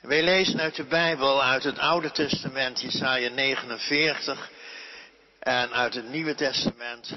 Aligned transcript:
Wij 0.00 0.22
lezen 0.22 0.60
uit 0.60 0.74
de 0.74 0.84
Bijbel, 0.84 1.42
uit 1.42 1.64
het 1.64 1.78
Oude 1.78 2.10
Testament, 2.10 2.80
Jesaja 2.80 3.28
49, 3.30 4.50
en 5.38 5.72
uit 5.72 5.94
het 5.94 6.08
Nieuwe 6.08 6.34
Testament, 6.34 7.12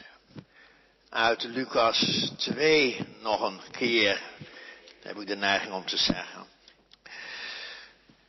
uit 1.09 1.43
Lucas 1.43 2.31
2 2.37 3.05
nog 3.21 3.41
een 3.41 3.61
keer. 3.71 4.21
Dat 4.99 5.03
heb 5.03 5.17
ik 5.17 5.27
de 5.27 5.35
neiging 5.35 5.73
om 5.73 5.85
te 5.85 5.97
zeggen. 5.97 6.47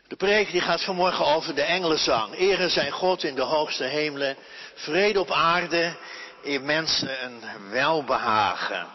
De 0.08 0.16
preek 0.16 0.50
die 0.50 0.60
gaat 0.60 0.84
vanmorgen 0.84 1.26
over 1.26 1.54
de 1.54 1.62
engelenzang. 1.62 2.34
Ere 2.34 2.68
zijn 2.68 2.92
God 2.92 3.22
in 3.22 3.34
de 3.34 3.42
hoogste 3.42 3.84
hemelen, 3.84 4.36
vrede 4.74 5.20
op 5.20 5.30
aarde, 5.30 5.96
in 6.42 6.64
mensen 6.64 7.24
een 7.24 7.70
welbehagen. 7.70 8.86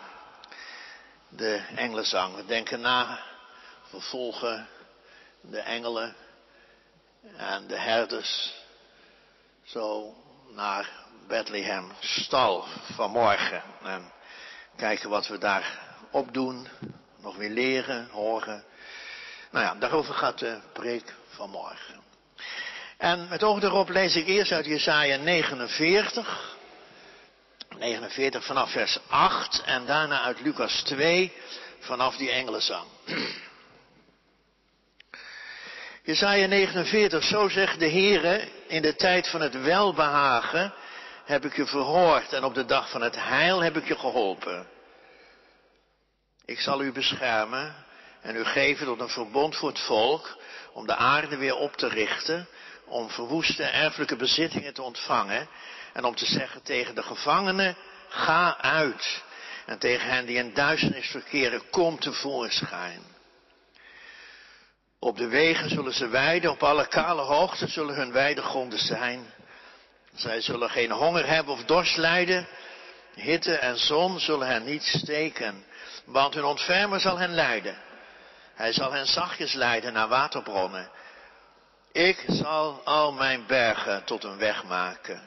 De 1.29 1.61
engelenzang. 1.75 2.35
We 2.35 2.45
denken 2.45 2.81
na, 2.81 3.19
vervolgen 3.89 4.67
de 5.41 5.59
engelen 5.59 6.15
en 7.37 7.67
de 7.67 7.77
herders 7.77 8.53
zo 9.63 10.15
naar 10.49 10.89
Bethlehem 11.27 11.91
stal 11.99 12.65
vanmorgen. 12.93 13.63
En 13.83 14.11
kijken 14.75 15.09
wat 15.09 15.27
we 15.27 15.37
daar 15.37 15.79
opdoen, 16.11 16.67
nog 17.17 17.35
weer 17.35 17.49
leren, 17.49 18.09
horen. 18.11 18.63
Nou 19.51 19.65
ja, 19.65 19.75
daarover 19.75 20.13
gaat 20.13 20.39
de 20.39 20.59
preek 20.73 21.13
vanmorgen. 21.27 21.99
En 22.97 23.27
met 23.29 23.43
oog 23.43 23.61
erop 23.61 23.89
lees 23.89 24.15
ik 24.15 24.27
eerst 24.27 24.51
uit 24.51 24.65
Jesaja 24.65 25.17
49. 25.17 26.57
49 27.77 28.45
vanaf 28.45 28.71
vers 28.71 28.99
8 29.07 29.61
en 29.65 29.85
daarna 29.85 30.21
uit 30.21 30.41
Lucas 30.41 30.81
2 30.83 31.33
vanaf 31.79 32.15
die 32.15 32.31
engelenzang. 32.31 32.87
Jesaja 36.09 36.47
49, 36.47 37.23
zo 37.23 37.49
zegt 37.49 37.79
de 37.79 37.89
Heere, 37.89 38.47
in 38.67 38.81
de 38.81 38.95
tijd 38.95 39.27
van 39.27 39.41
het 39.41 39.61
welbehagen 39.61 40.73
heb 41.25 41.45
ik 41.45 41.55
je 41.55 41.65
verhoord 41.65 42.33
en 42.33 42.43
op 42.43 42.53
de 42.53 42.65
dag 42.65 42.89
van 42.89 43.01
het 43.01 43.15
heil 43.15 43.63
heb 43.63 43.77
ik 43.77 43.87
je 43.87 43.97
geholpen. 43.97 44.67
Ik 46.45 46.59
zal 46.59 46.81
u 46.81 46.91
beschermen 46.91 47.75
en 48.21 48.35
u 48.35 48.43
geven 48.45 48.85
tot 48.85 48.99
een 48.99 49.09
verbond 49.09 49.55
voor 49.55 49.69
het 49.69 49.79
volk, 49.79 50.37
om 50.73 50.87
de 50.87 50.95
aarde 50.95 51.37
weer 51.37 51.55
op 51.55 51.75
te 51.75 51.87
richten, 51.87 52.47
om 52.85 53.09
verwoeste 53.09 53.63
erfelijke 53.63 54.15
bezittingen 54.15 54.73
te 54.73 54.81
ontvangen 54.81 55.47
en 55.93 56.03
om 56.03 56.15
te 56.15 56.25
zeggen 56.25 56.63
tegen 56.63 56.95
de 56.95 57.03
gevangenen, 57.03 57.77
ga 58.07 58.57
uit. 58.57 59.23
En 59.65 59.79
tegen 59.79 60.09
hen 60.09 60.25
die 60.25 60.37
in 60.37 60.53
duisternis 60.53 61.07
verkeren, 61.07 61.69
kom 61.69 61.99
tevoorschijn. 61.99 63.17
Op 64.99 65.17
de 65.17 65.27
wegen 65.27 65.69
zullen 65.69 65.93
ze 65.93 66.07
weiden, 66.07 66.51
op 66.51 66.63
alle 66.63 66.87
kale 66.87 67.21
hoogten 67.21 67.69
zullen 67.69 67.95
hun 67.95 68.11
weidegronden 68.11 68.79
zijn. 68.79 69.33
Zij 70.13 70.41
zullen 70.41 70.69
geen 70.69 70.91
honger 70.91 71.27
hebben 71.27 71.53
of 71.53 71.63
dorst 71.63 71.97
lijden. 71.97 72.47
Hitte 73.13 73.55
en 73.55 73.77
zon 73.77 74.19
zullen 74.19 74.47
hen 74.47 74.63
niet 74.63 74.83
steken, 74.83 75.65
want 76.05 76.33
hun 76.33 76.43
ontfermer 76.43 76.99
zal 76.99 77.17
hen 77.17 77.33
leiden. 77.33 77.77
Hij 78.55 78.73
zal 78.73 78.91
hen 78.91 79.07
zachtjes 79.07 79.53
leiden 79.53 79.93
naar 79.93 80.07
waterbronnen. 80.07 80.89
Ik 81.91 82.25
zal 82.27 82.81
al 82.83 83.11
mijn 83.11 83.45
bergen 83.47 84.03
tot 84.03 84.23
een 84.23 84.37
weg 84.37 84.63
maken. 84.63 85.21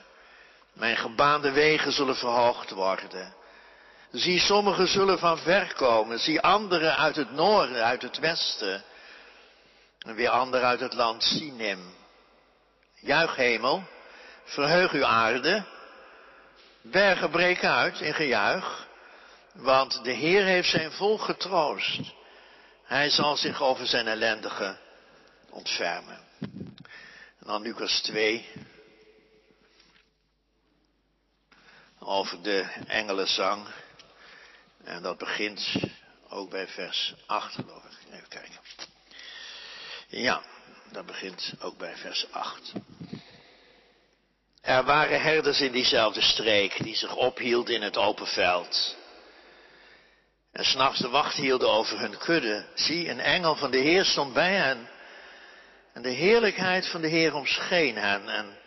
Mijn 0.73 0.97
gebaande 0.97 1.50
wegen 1.50 1.93
zullen 1.93 2.17
verhoogd 2.17 2.70
worden. 2.70 3.34
Zie, 4.11 4.41
sommigen 4.41 4.89
zullen 4.89 5.19
van 5.19 5.39
ver 5.39 5.75
komen, 5.75 6.19
zie 6.19 6.41
anderen 6.41 6.97
uit 6.97 7.17
het 7.17 7.33
noorden, 7.33 7.84
uit 7.84 8.03
het 8.03 8.19
westen. 8.19 8.84
En 10.03 10.14
weer 10.14 10.28
anderen 10.28 10.67
uit 10.67 10.81
het 10.81 10.95
land 10.95 11.22
Sinem. 11.22 11.95
Juich 12.95 13.36
hemel, 13.36 13.84
verheug 14.44 14.92
uw 14.92 15.05
aarde. 15.05 15.64
Bergen 16.81 17.31
breken 17.31 17.70
uit 17.70 18.00
in 18.00 18.15
gejuich, 18.15 18.87
want 19.53 20.04
de 20.04 20.10
Heer 20.10 20.44
heeft 20.44 20.69
zijn 20.69 20.93
volk 20.93 21.21
getroost. 21.21 22.00
Hij 22.84 23.10
zal 23.10 23.37
zich 23.37 23.62
over 23.62 23.87
zijn 23.87 24.06
ellendigen 24.06 24.78
ontfermen. 25.50 26.21
En 26.41 27.47
dan 27.47 27.62
Lucas 27.62 28.00
2. 28.00 28.48
Over 31.98 32.43
de 32.43 32.66
engelenzang. 32.87 33.66
En 34.84 35.03
dat 35.03 35.19
begint 35.19 35.75
ook 36.28 36.50
bij 36.50 36.69
vers 36.69 37.15
8 37.27 37.54
geloof 37.54 37.84
ik. 37.84 38.12
Even 38.12 38.28
kijken. 38.28 38.52
Ja, 40.15 40.43
dat 40.91 41.06
begint 41.06 41.53
ook 41.61 41.78
bij 41.78 41.97
vers 41.97 42.27
8. 42.31 42.73
Er 44.61 44.84
waren 44.84 45.23
herders 45.23 45.61
in 45.61 45.73
diezelfde 45.73 46.21
streek 46.21 46.83
die 46.83 46.97
zich 46.97 47.17
ophielden 47.17 47.75
in 47.75 47.83
het 47.83 47.97
open 47.97 48.27
veld. 48.27 48.97
En 50.53 50.65
s'nachts 50.65 50.99
de 50.99 51.09
wacht 51.09 51.37
hielden 51.37 51.71
over 51.71 51.99
hun 51.99 52.19
kudde. 52.19 52.67
Zie, 52.75 53.09
een 53.09 53.21
engel 53.21 53.56
van 53.56 53.71
de 53.71 53.78
Heer 53.78 54.05
stond 54.05 54.33
bij 54.33 54.55
hen. 54.55 54.89
En 55.93 56.03
de 56.03 56.11
heerlijkheid 56.11 56.89
van 56.89 57.01
de 57.01 57.09
Heer 57.09 57.34
omscheen 57.34 57.97
hen 57.97 58.28
en 58.28 58.59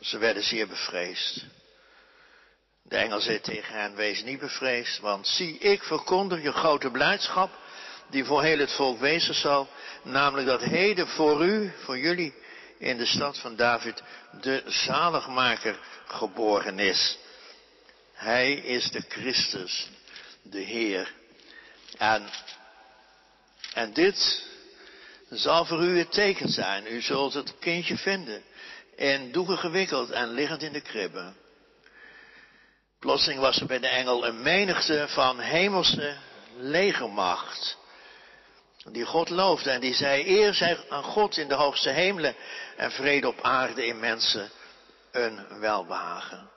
ze 0.00 0.18
werden 0.18 0.42
zeer 0.42 0.68
bevreesd. 0.68 1.44
De 2.82 2.96
engel 2.96 3.20
zei 3.20 3.40
tegen 3.40 3.74
hen, 3.74 3.94
wees 3.94 4.22
niet 4.22 4.38
bevreesd, 4.38 4.98
want 4.98 5.26
zie, 5.26 5.58
ik 5.58 5.82
verkondig 5.82 6.42
je 6.42 6.52
grote 6.52 6.90
blijdschap, 6.90 7.61
die 8.12 8.24
voor 8.24 8.42
heel 8.42 8.58
het 8.58 8.72
volk 8.72 9.00
wezen 9.00 9.34
zal, 9.34 9.68
namelijk 10.02 10.46
dat 10.46 10.62
heden 10.62 11.08
voor 11.08 11.44
u, 11.44 11.72
voor 11.84 11.98
jullie, 11.98 12.34
in 12.78 12.96
de 12.96 13.06
stad 13.06 13.38
van 13.38 13.56
David, 13.56 14.02
de 14.40 14.62
zaligmaker 14.66 15.78
geboren 16.06 16.78
is. 16.78 17.18
Hij 18.12 18.52
is 18.52 18.90
de 18.90 19.02
Christus, 19.08 19.88
de 20.42 20.60
Heer. 20.60 21.12
En, 21.98 22.28
en 23.74 23.92
dit 23.92 24.44
zal 25.30 25.64
voor 25.64 25.82
u 25.82 25.98
het 25.98 26.12
teken 26.12 26.48
zijn. 26.48 26.86
U 26.86 27.00
zult 27.00 27.34
het 27.34 27.58
kindje 27.58 27.96
vinden, 27.96 28.42
in 28.96 29.32
doeken 29.32 29.58
gewikkeld 29.58 30.10
en 30.10 30.28
liggend 30.28 30.62
in 30.62 30.72
de 30.72 30.80
kribben. 30.80 31.36
Plotseling 32.98 33.40
was 33.40 33.60
er 33.60 33.66
bij 33.66 33.78
de 33.78 33.88
engel 33.88 34.26
een 34.26 34.42
menigte 34.42 35.04
van 35.08 35.38
hemelse 35.40 36.16
legermacht. 36.56 37.80
Die 38.90 39.04
God 39.04 39.28
loofde 39.28 39.70
en 39.70 39.80
die 39.80 39.94
zei, 39.94 40.26
eer 40.26 40.54
zij 40.54 40.78
aan 40.88 41.02
God 41.02 41.36
in 41.36 41.48
de 41.48 41.54
hoogste 41.54 41.90
hemelen 41.90 42.34
en 42.76 42.90
vrede 42.90 43.28
op 43.28 43.40
aarde 43.40 43.86
in 43.86 43.98
mensen 43.98 44.50
een 45.10 45.58
welbehagen. 45.60 46.50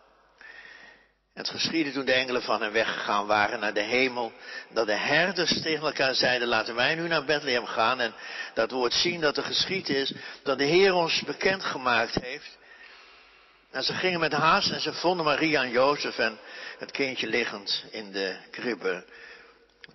Het 1.33 1.49
geschiedde 1.49 1.91
toen 1.91 2.05
de 2.05 2.13
engelen 2.13 2.41
van 2.41 2.61
hen 2.61 2.71
weggegaan 2.71 3.27
waren 3.27 3.59
naar 3.59 3.73
de 3.73 3.81
hemel, 3.81 4.33
dat 4.69 4.85
de 4.85 4.95
herders 4.95 5.61
tegen 5.61 5.85
elkaar 5.85 6.15
zeiden, 6.15 6.47
laten 6.47 6.75
wij 6.75 6.95
nu 6.95 7.07
naar 7.07 7.25
Bethlehem 7.25 7.65
gaan 7.65 7.99
en 7.99 8.13
dat 8.53 8.71
woord 8.71 8.93
zien 8.93 9.21
dat 9.21 9.37
er 9.37 9.43
geschied 9.43 9.89
is, 9.89 10.13
dat 10.43 10.57
de 10.57 10.63
Heer 10.63 10.93
ons 10.93 11.21
bekendgemaakt 11.21 12.15
heeft. 12.21 12.57
En 13.71 13.83
ze 13.83 13.93
gingen 13.93 14.19
met 14.19 14.31
haast 14.31 14.71
en 14.71 14.81
ze 14.81 14.93
vonden 14.93 15.25
Maria 15.25 15.63
en 15.63 15.69
Jozef 15.69 16.17
en 16.17 16.39
het 16.77 16.91
kindje 16.91 17.27
liggend 17.27 17.83
in 17.91 18.11
de 18.11 18.37
kribbe. 18.51 19.05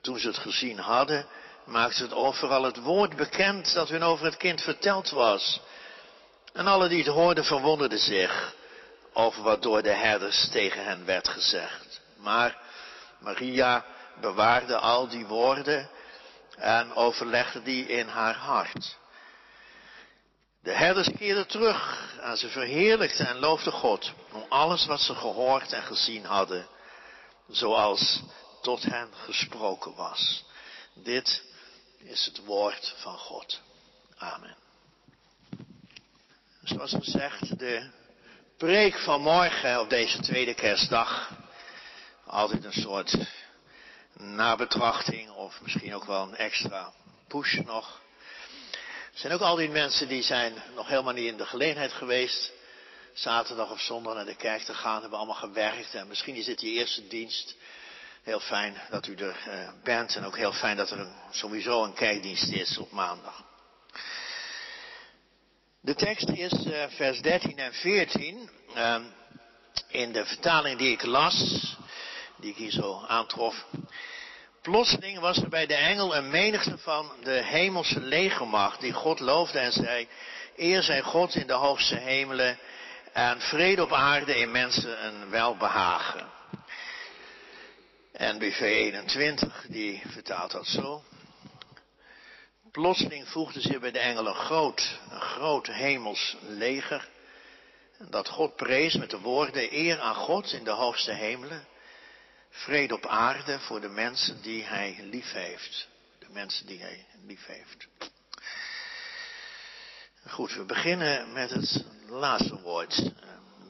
Toen 0.00 0.18
ze 0.18 0.26
het 0.26 0.38
gezien 0.38 0.78
hadden, 0.78 1.26
maakten 1.70 1.96
ze 1.96 2.02
het 2.02 2.12
overal 2.12 2.62
het 2.62 2.80
woord 2.80 3.16
bekend 3.16 3.74
dat 3.74 3.88
hun 3.88 4.02
over 4.02 4.24
het 4.24 4.36
kind 4.36 4.62
verteld 4.62 5.10
was. 5.10 5.60
En 6.52 6.66
alle 6.66 6.88
die 6.88 6.98
het 7.04 7.12
hoorden 7.12 7.44
verwonderden 7.44 7.98
zich 7.98 8.54
over 9.12 9.42
wat 9.42 9.62
door 9.62 9.82
de 9.82 9.92
herders 9.92 10.48
tegen 10.48 10.84
hen 10.84 11.04
werd 11.04 11.28
gezegd. 11.28 12.00
Maar 12.16 12.56
Maria 13.18 13.84
bewaarde 14.20 14.76
al 14.78 15.08
die 15.08 15.26
woorden 15.26 15.90
en 16.56 16.94
overlegde 16.94 17.62
die 17.62 17.86
in 17.86 18.08
haar 18.08 18.36
hart. 18.36 18.98
De 20.62 20.72
herders 20.72 21.08
keerden 21.18 21.46
terug 21.46 22.08
en 22.20 22.36
ze 22.36 22.48
verheerlijkten 22.48 23.26
en 23.26 23.38
loofden 23.38 23.72
God 23.72 24.12
om 24.32 24.44
alles 24.48 24.86
wat 24.86 25.00
ze 25.00 25.14
gehoord 25.14 25.72
en 25.72 25.82
gezien 25.82 26.24
hadden, 26.24 26.66
zoals 27.48 28.20
tot 28.62 28.82
hen 28.82 29.08
gesproken 29.24 29.94
was. 29.94 30.44
Dit 30.94 31.42
is 32.02 32.24
het 32.24 32.44
woord 32.44 32.94
van 32.96 33.18
God. 33.18 33.60
Amen. 34.16 34.56
Zoals 36.64 36.92
gezegd, 36.92 37.58
de 37.58 37.90
preek 38.56 38.98
van 38.98 39.20
morgen 39.20 39.80
op 39.80 39.90
deze 39.90 40.20
tweede 40.20 40.54
kerstdag. 40.54 41.30
Altijd 42.26 42.64
een 42.64 42.72
soort 42.72 43.16
nabetrachting 44.12 45.30
of 45.30 45.60
misschien 45.62 45.94
ook 45.94 46.04
wel 46.04 46.22
een 46.22 46.36
extra 46.36 46.92
push 47.28 47.54
nog. 47.54 48.00
Er 49.12 49.18
zijn 49.18 49.32
ook 49.32 49.40
al 49.40 49.56
die 49.56 49.68
mensen 49.68 50.08
die 50.08 50.22
zijn 50.22 50.62
nog 50.74 50.88
helemaal 50.88 51.12
niet 51.12 51.32
in 51.32 51.36
de 51.36 51.46
gelegenheid 51.46 51.92
geweest. 51.92 52.52
Zaterdag 53.12 53.70
of 53.70 53.80
zondag 53.80 54.14
naar 54.14 54.24
de 54.24 54.36
kerk 54.36 54.62
te 54.62 54.74
gaan, 54.74 55.00
hebben 55.00 55.18
allemaal 55.18 55.36
gewerkt. 55.36 55.94
En 55.94 56.08
misschien 56.08 56.34
is 56.34 56.44
dit 56.44 56.58
die 56.58 56.78
eerste 56.78 57.06
dienst. 57.06 57.54
Heel 58.22 58.40
fijn 58.40 58.80
dat 58.90 59.06
u 59.06 59.14
er 59.14 59.36
uh, 59.48 59.70
bent 59.82 60.16
en 60.16 60.24
ook 60.24 60.36
heel 60.36 60.52
fijn 60.52 60.76
dat 60.76 60.90
er 60.90 61.06
sowieso 61.30 61.84
een 61.84 61.94
kerkdienst 61.94 62.52
is 62.52 62.78
op 62.78 62.90
maandag. 62.90 63.44
De 65.80 65.94
tekst 65.94 66.28
is 66.28 66.52
uh, 66.52 66.84
vers 66.88 67.20
13 67.20 67.58
en 67.58 67.72
14. 67.72 68.50
Uh, 68.76 68.96
in 69.88 70.12
de 70.12 70.24
vertaling 70.24 70.78
die 70.78 70.90
ik 70.90 71.02
las, 71.02 71.76
die 72.36 72.50
ik 72.50 72.56
hier 72.56 72.70
zo 72.70 73.04
aantrof. 73.06 73.66
Plotseling 74.62 75.18
was 75.18 75.36
er 75.36 75.48
bij 75.48 75.66
de 75.66 75.74
engel 75.74 76.16
een 76.16 76.30
menigte 76.30 76.78
van 76.78 77.12
de 77.22 77.42
hemelse 77.44 78.00
legermacht 78.00 78.80
die 78.80 78.92
God 78.92 79.20
loofde 79.20 79.58
en 79.58 79.72
zei, 79.72 80.08
eer 80.56 80.82
zij 80.82 81.02
God 81.02 81.34
in 81.34 81.46
de 81.46 81.52
hoogste 81.52 81.96
hemelen 81.96 82.58
en 83.12 83.40
vrede 83.40 83.82
op 83.82 83.92
aarde 83.92 84.38
in 84.38 84.50
mensen 84.50 85.06
een 85.06 85.30
welbehagen. 85.30 86.39
En 88.20 88.38
BV 88.38 88.60
21, 88.60 89.66
die 89.68 90.02
vertaalt 90.06 90.50
dat 90.50 90.66
zo. 90.66 91.04
Plotseling 92.70 93.28
voegde 93.28 93.60
zich 93.60 93.80
bij 93.80 93.90
de 93.90 93.98
engel 93.98 94.26
een 94.26 94.34
groot, 94.34 94.98
een 95.10 95.20
groot 95.20 95.66
hemels 95.66 96.36
leger. 96.40 97.08
Dat 97.98 98.28
God 98.28 98.56
prees 98.56 98.94
met 98.94 99.10
de 99.10 99.20
woorden 99.20 99.74
eer 99.74 100.00
aan 100.00 100.14
God 100.14 100.52
in 100.52 100.64
de 100.64 100.70
hoogste 100.70 101.12
hemelen. 101.12 101.66
Vrede 102.50 102.94
op 102.94 103.06
aarde 103.06 103.58
voor 103.58 103.80
de 103.80 103.88
mensen 103.88 104.42
die 104.42 104.64
hij 104.64 104.98
lief 105.02 105.32
heeft. 105.32 105.88
De 106.18 106.28
mensen 106.30 106.66
die 106.66 106.80
hij 106.80 107.06
lief 107.26 107.46
heeft. 107.46 107.88
Goed, 110.26 110.54
we 110.54 110.64
beginnen 110.64 111.32
met 111.32 111.50
het 111.50 111.84
laatste 112.06 112.60
woord. 112.60 113.12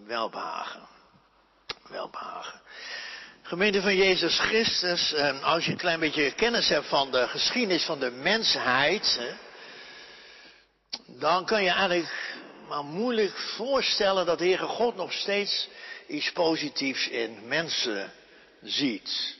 Welbehagen. 0.06 0.88
Welbehagen. 1.88 2.60
Gemeente 3.50 3.82
van 3.82 3.96
Jezus 3.96 4.38
Christus, 4.38 5.12
ehm, 5.12 5.36
als 5.42 5.64
je 5.64 5.70
een 5.70 5.76
klein 5.76 6.00
beetje 6.00 6.32
kennis 6.32 6.68
hebt 6.68 6.86
van 6.86 7.10
de 7.10 7.28
geschiedenis 7.28 7.84
van 7.84 7.98
de 8.00 8.10
mensheid, 8.10 9.20
dan 11.06 11.44
kan 11.46 11.62
je 11.62 11.70
eigenlijk 11.70 12.38
maar 12.68 12.84
moeilijk 12.84 13.38
voorstellen 13.38 14.26
dat 14.26 14.38
de 14.38 14.44
Heere 14.44 14.66
God 14.66 14.96
nog 14.96 15.12
steeds 15.12 15.68
iets 16.06 16.32
positiefs 16.32 17.08
in 17.08 17.48
mensen 17.48 18.12
ziet. 18.62 19.36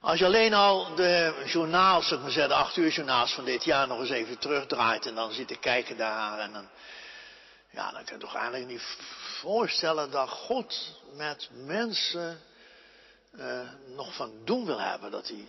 Als 0.00 0.18
je 0.18 0.24
alleen 0.24 0.54
al 0.54 0.94
de 0.94 1.42
journaals, 1.46 2.08
zeg 2.08 2.46
de 2.48 2.54
acht 2.54 2.76
uur 2.76 2.90
journaals 2.90 3.32
van 3.32 3.44
dit 3.44 3.64
jaar 3.64 3.86
nog 3.86 4.00
eens 4.00 4.10
even 4.10 4.38
terugdraait 4.38 5.06
en 5.06 5.14
dan 5.14 5.32
zit 5.32 5.48
te 5.48 5.58
kijken 5.58 5.96
daar 5.96 6.38
en 6.38 6.52
dan, 6.52 6.68
ja, 7.70 7.90
dan 7.90 8.04
kan 8.04 8.14
je 8.14 8.20
toch 8.20 8.34
eigenlijk 8.34 8.66
niet 8.66 8.82
voorstellen 9.44 10.10
dat 10.10 10.28
God 10.28 11.00
met 11.16 11.48
mensen 11.52 12.40
uh, 13.38 13.60
nog 13.96 14.14
van 14.14 14.32
doen 14.44 14.66
wil 14.66 14.80
hebben. 14.80 15.10
Dat 15.10 15.28
hij 15.28 15.46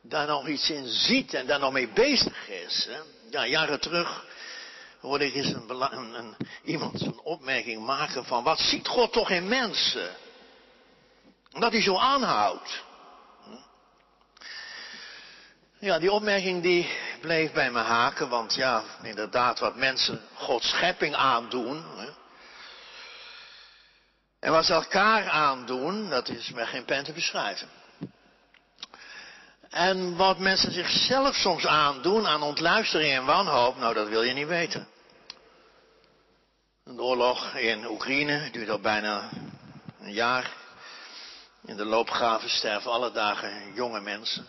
daar 0.00 0.26
nog 0.26 0.48
iets 0.48 0.70
in 0.70 0.88
ziet 0.88 1.34
en 1.34 1.46
daar 1.46 1.58
nog 1.58 1.72
mee 1.72 1.88
bezig 1.88 2.48
is. 2.48 2.88
Ja, 3.30 3.46
jaren 3.46 3.80
terug 3.80 4.24
hoorde 5.00 5.26
ik 5.26 5.34
eens 5.34 5.52
een, 5.52 6.14
een, 6.14 6.36
iemand 6.64 7.00
een 7.00 7.20
opmerking 7.20 7.84
maken 7.84 8.24
van 8.24 8.44
wat 8.44 8.58
ziet 8.58 8.86
God 8.86 9.12
toch 9.12 9.30
in 9.30 9.48
mensen? 9.48 10.16
Dat 11.50 11.72
hij 11.72 11.82
zo 11.82 11.96
aanhoudt. 11.96 12.82
Ja, 15.78 15.98
die 15.98 16.12
opmerking 16.12 16.62
die 16.62 16.90
bleef 17.20 17.52
bij 17.52 17.70
me 17.70 17.78
haken, 17.78 18.28
want 18.28 18.54
ja, 18.54 18.82
inderdaad, 19.02 19.58
wat 19.58 19.76
mensen 19.76 20.20
Gods 20.34 20.68
schepping 20.68 21.14
aandoen, 21.14 21.84
en 24.42 24.52
wat 24.52 24.64
ze 24.64 24.72
elkaar 24.72 25.28
aandoen, 25.28 26.10
dat 26.10 26.28
is 26.28 26.50
met 26.50 26.68
geen 26.68 26.84
pen 26.84 27.04
te 27.04 27.12
beschrijven. 27.12 27.68
En 29.70 30.16
wat 30.16 30.38
mensen 30.38 30.72
zichzelf 30.72 31.34
soms 31.34 31.66
aandoen 31.66 32.26
aan 32.26 32.42
ontluistering 32.42 33.12
en 33.12 33.24
wanhoop, 33.24 33.76
nou 33.76 33.94
dat 33.94 34.08
wil 34.08 34.22
je 34.22 34.32
niet 34.32 34.46
weten. 34.46 34.88
Een 36.84 37.00
oorlog 37.00 37.54
in 37.54 37.86
Oekraïne 37.86 38.50
duurt 38.50 38.68
al 38.68 38.80
bijna 38.80 39.28
een 40.00 40.12
jaar. 40.12 40.50
In 41.64 41.76
de 41.76 41.84
loopgraven 41.84 42.50
sterven 42.50 42.90
alle 42.90 43.12
dagen 43.12 43.74
jonge 43.74 44.00
mensen. 44.00 44.46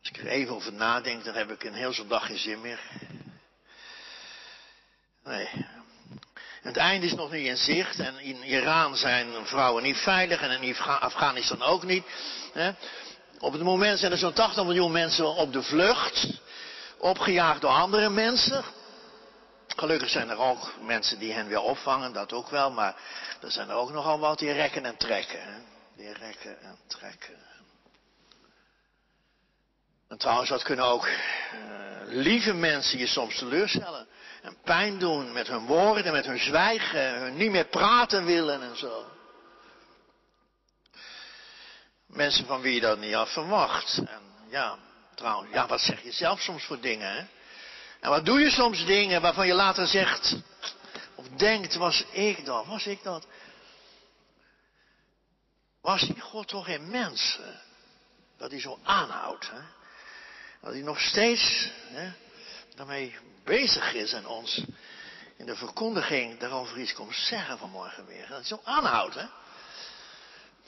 Als 0.00 0.08
ik 0.08 0.16
er 0.16 0.26
even 0.26 0.54
over 0.54 0.72
nadenk, 0.72 1.24
dan 1.24 1.34
heb 1.34 1.50
ik 1.50 1.64
een 1.64 1.74
heel 1.74 1.92
zo'n 1.92 2.08
dag 2.08 2.26
geen 2.26 2.38
zin 2.38 2.60
meer. 2.60 2.80
Nee, 5.24 5.48
het 6.76 6.84
einde 6.84 7.06
is 7.06 7.14
nog 7.14 7.30
niet 7.30 7.46
in 7.46 7.56
zicht 7.56 7.98
en 7.98 8.18
in 8.18 8.42
Iran 8.42 8.96
zijn 8.96 9.46
vrouwen 9.46 9.82
niet 9.82 9.96
veilig 9.96 10.40
en 10.40 10.62
in 10.62 10.76
Afghanistan 10.78 11.62
ook 11.62 11.84
niet. 11.84 12.04
Op 13.38 13.52
het 13.52 13.62
moment 13.62 13.98
zijn 13.98 14.12
er 14.12 14.18
zo'n 14.18 14.32
80 14.32 14.64
miljoen 14.64 14.92
mensen 14.92 15.26
op 15.26 15.52
de 15.52 15.62
vlucht, 15.62 16.26
opgejaagd 16.98 17.60
door 17.60 17.70
andere 17.70 18.08
mensen. 18.08 18.64
Gelukkig 19.76 20.10
zijn 20.10 20.30
er 20.30 20.38
ook 20.38 20.72
mensen 20.82 21.18
die 21.18 21.32
hen 21.32 21.48
weer 21.48 21.60
opvangen, 21.60 22.12
dat 22.12 22.32
ook 22.32 22.48
wel, 22.50 22.70
maar 22.70 22.96
er 23.40 23.50
zijn 23.50 23.68
er 23.68 23.76
ook 23.76 23.92
nogal 23.92 24.18
wat 24.18 24.38
die 24.38 24.52
rekken 24.52 24.84
en 24.84 24.96
trekken. 24.96 25.42
Hè? 25.42 25.58
Die 25.96 26.12
rekken 26.12 26.60
en 26.62 26.78
trekken. 26.86 27.36
En 30.08 30.18
trouwens, 30.18 30.50
wat 30.50 30.62
kunnen 30.62 30.84
ook 30.84 31.06
uh, 31.06 31.12
lieve 32.04 32.52
mensen 32.52 32.98
je 32.98 33.06
soms 33.06 33.38
teleurstellen 33.38 34.06
en 34.46 34.56
pijn 34.64 34.98
doen 34.98 35.32
met 35.32 35.46
hun 35.46 35.66
woorden, 35.66 36.12
met 36.12 36.26
hun 36.26 36.38
zwijgen, 36.38 37.18
hun 37.18 37.36
niet 37.36 37.50
meer 37.50 37.66
praten 37.66 38.24
willen 38.24 38.62
en 38.62 38.76
zo. 38.76 39.04
Mensen 42.06 42.46
van 42.46 42.60
wie 42.60 42.74
je 42.74 42.80
dat 42.80 42.98
niet 42.98 43.14
had 43.14 43.32
verwacht. 43.32 43.98
En 43.98 44.20
ja, 44.48 44.78
trouwens, 45.14 45.52
ja, 45.52 45.66
wat 45.66 45.80
zeg 45.80 46.02
je 46.02 46.12
zelf 46.12 46.40
soms 46.40 46.64
voor 46.64 46.80
dingen, 46.80 47.12
hè? 47.12 47.24
En 48.00 48.10
wat 48.10 48.24
doe 48.24 48.40
je 48.40 48.50
soms 48.50 48.84
dingen 48.84 49.20
waarvan 49.20 49.46
je 49.46 49.54
later 49.54 49.86
zegt, 49.86 50.36
of 51.14 51.28
denkt, 51.28 51.74
was 51.74 52.04
ik 52.10 52.44
dat, 52.44 52.66
was 52.66 52.86
ik 52.86 53.02
dat? 53.02 53.26
Was 55.80 56.00
die 56.00 56.20
God 56.20 56.48
toch 56.48 56.68
in 56.68 56.90
mensen? 56.90 57.60
Dat 58.38 58.50
hij 58.50 58.60
zo 58.60 58.78
aanhoudt, 58.82 59.50
hè? 59.50 59.60
Dat 60.60 60.72
hij 60.72 60.82
nog 60.82 61.00
steeds, 61.00 61.70
hè, 61.88 62.12
daarmee 62.74 63.16
bezig 63.46 63.94
is 63.94 64.12
en 64.12 64.26
ons 64.26 64.62
in 65.36 65.46
de 65.46 65.56
verkondiging 65.56 66.38
daarover 66.38 66.78
iets 66.78 66.92
komt 66.92 67.14
zeggen 67.14 67.58
vanmorgen 67.58 68.06
weer. 68.06 68.26
Dat 68.28 68.38
het 68.38 68.46
zo 68.46 68.60
aanhoudt, 68.64 69.14
hè? 69.14 69.24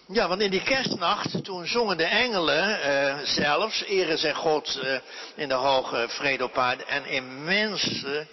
Ja, 0.06 0.28
want 0.28 0.40
in 0.40 0.50
die 0.50 0.62
kerstnacht, 0.62 1.44
toen 1.44 1.66
zongen 1.66 1.96
de 1.96 2.04
engelen 2.04 2.68
uh, 2.68 3.18
zelfs, 3.26 3.82
eren 3.82 4.18
zij 4.18 4.34
God 4.34 4.80
uh, 4.82 4.98
in 5.34 5.48
de 5.48 5.54
hoge 5.54 6.06
vrede 6.08 6.44
op 6.44 6.58
aarde 6.58 6.84
en 6.84 7.04
in 7.04 7.44
mensen 7.44 8.28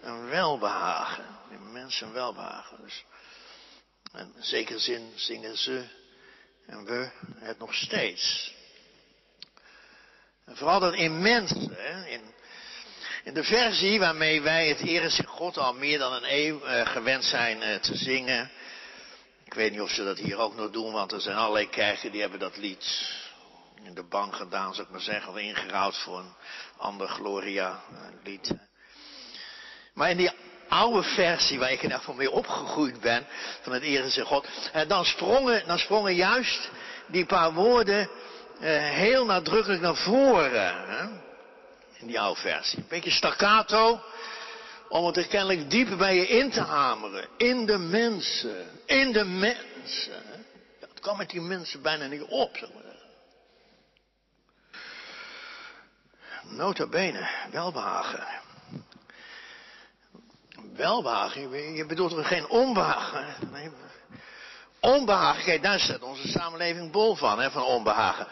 een 0.00 0.28
welbehagen. 0.28 1.24
In 1.50 1.72
mensen 1.72 2.12
welbehagen. 2.12 2.78
Dus 2.82 3.04
in 4.12 4.34
zekere 4.38 4.78
zin 4.78 5.12
zingen 5.14 5.56
ze 5.58 5.84
en 6.66 6.84
we 6.84 7.10
het 7.38 7.58
nog 7.58 7.74
steeds. 7.74 8.54
En 10.44 10.56
vooral 10.56 10.80
dat 10.80 10.94
in 10.94 11.22
mensen, 11.22 11.74
hè, 11.76 12.06
in 12.06 12.34
de 13.32 13.44
versie 13.44 13.98
waarmee 13.98 14.42
wij 14.42 14.68
het 14.68 14.80
Ere 14.80 15.10
God 15.26 15.58
al 15.58 15.74
meer 15.74 15.98
dan 15.98 16.12
een 16.12 16.34
eeuw 16.34 16.66
uh, 16.66 16.86
gewend 16.86 17.24
zijn 17.24 17.62
uh, 17.62 17.74
te 17.74 17.96
zingen. 17.96 18.50
Ik 19.44 19.54
weet 19.54 19.70
niet 19.70 19.80
of 19.80 19.90
ze 19.90 20.04
dat 20.04 20.18
hier 20.18 20.38
ook 20.38 20.56
nog 20.56 20.70
doen, 20.70 20.92
want 20.92 21.12
er 21.12 21.20
zijn 21.20 21.36
allerlei 21.36 21.68
kerken 21.68 22.12
die 22.12 22.20
hebben 22.20 22.38
dat 22.38 22.56
lied 22.56 23.08
in 23.82 23.94
de 23.94 24.08
bank 24.08 24.34
gedaan, 24.34 24.74
zou 24.74 24.86
ik 24.86 24.92
maar 24.92 25.00
zeggen, 25.00 25.32
of 25.32 25.38
ingerouwd 25.38 25.96
voor 25.96 26.18
een 26.18 26.34
ander 26.76 27.08
Gloria 27.08 27.82
uh, 27.92 27.98
lied. 28.24 28.54
Maar 29.94 30.10
in 30.10 30.16
die 30.16 30.30
oude 30.68 31.02
versie, 31.02 31.58
waar 31.58 31.72
ik 31.72 31.82
in 31.82 31.90
ieder 31.90 32.14
mee 32.16 32.30
opgegroeid 32.30 33.00
ben, 33.00 33.26
van 33.62 33.72
het 33.72 33.82
Ere 33.82 34.24
God, 34.24 34.48
dan 34.88 35.04
sprongen, 35.04 35.66
dan 35.66 35.78
sprongen 35.78 36.14
juist 36.14 36.70
die 37.06 37.26
paar 37.26 37.52
woorden 37.52 38.08
heel 38.60 39.24
nadrukkelijk 39.24 39.80
naar 39.80 39.96
voren. 39.96 41.22
In 42.04 42.10
die 42.10 42.34
versie. 42.34 42.78
Een 42.78 42.88
beetje 42.88 43.10
staccato, 43.10 44.00
om 44.88 45.06
het 45.06 45.16
er 45.16 45.26
kennelijk 45.26 45.70
dieper 45.70 45.96
bij 45.96 46.14
je 46.14 46.28
in 46.28 46.50
te 46.50 46.60
hameren. 46.60 47.28
In 47.36 47.66
de 47.66 47.78
mensen. 47.78 48.80
In 48.86 49.12
de 49.12 49.24
mensen. 49.24 50.22
Ja, 50.80 50.86
het 50.88 51.00
kwam 51.00 51.16
met 51.16 51.30
die 51.30 51.40
mensen 51.40 51.82
bijna 51.82 52.06
niet 52.06 52.22
op, 52.22 52.56
zeg 52.56 52.68
maar. 52.72 52.82
Nota 56.42 56.86
bene, 56.86 57.28
welbehagen. 57.50 58.26
Welbehagen, 60.72 61.74
je 61.74 61.86
bedoelt 61.86 62.12
er 62.12 62.24
geen 62.24 62.48
onbehagen. 62.48 63.50
Nee, 63.52 63.70
onbehagen, 64.84 65.44
kijk, 65.44 65.62
daar 65.62 65.80
staat 65.80 66.02
onze 66.02 66.28
samenleving 66.28 66.90
bol 66.90 67.14
van, 67.14 67.40
hè, 67.40 67.50
van 67.50 67.64
onbehagen. 67.64 68.26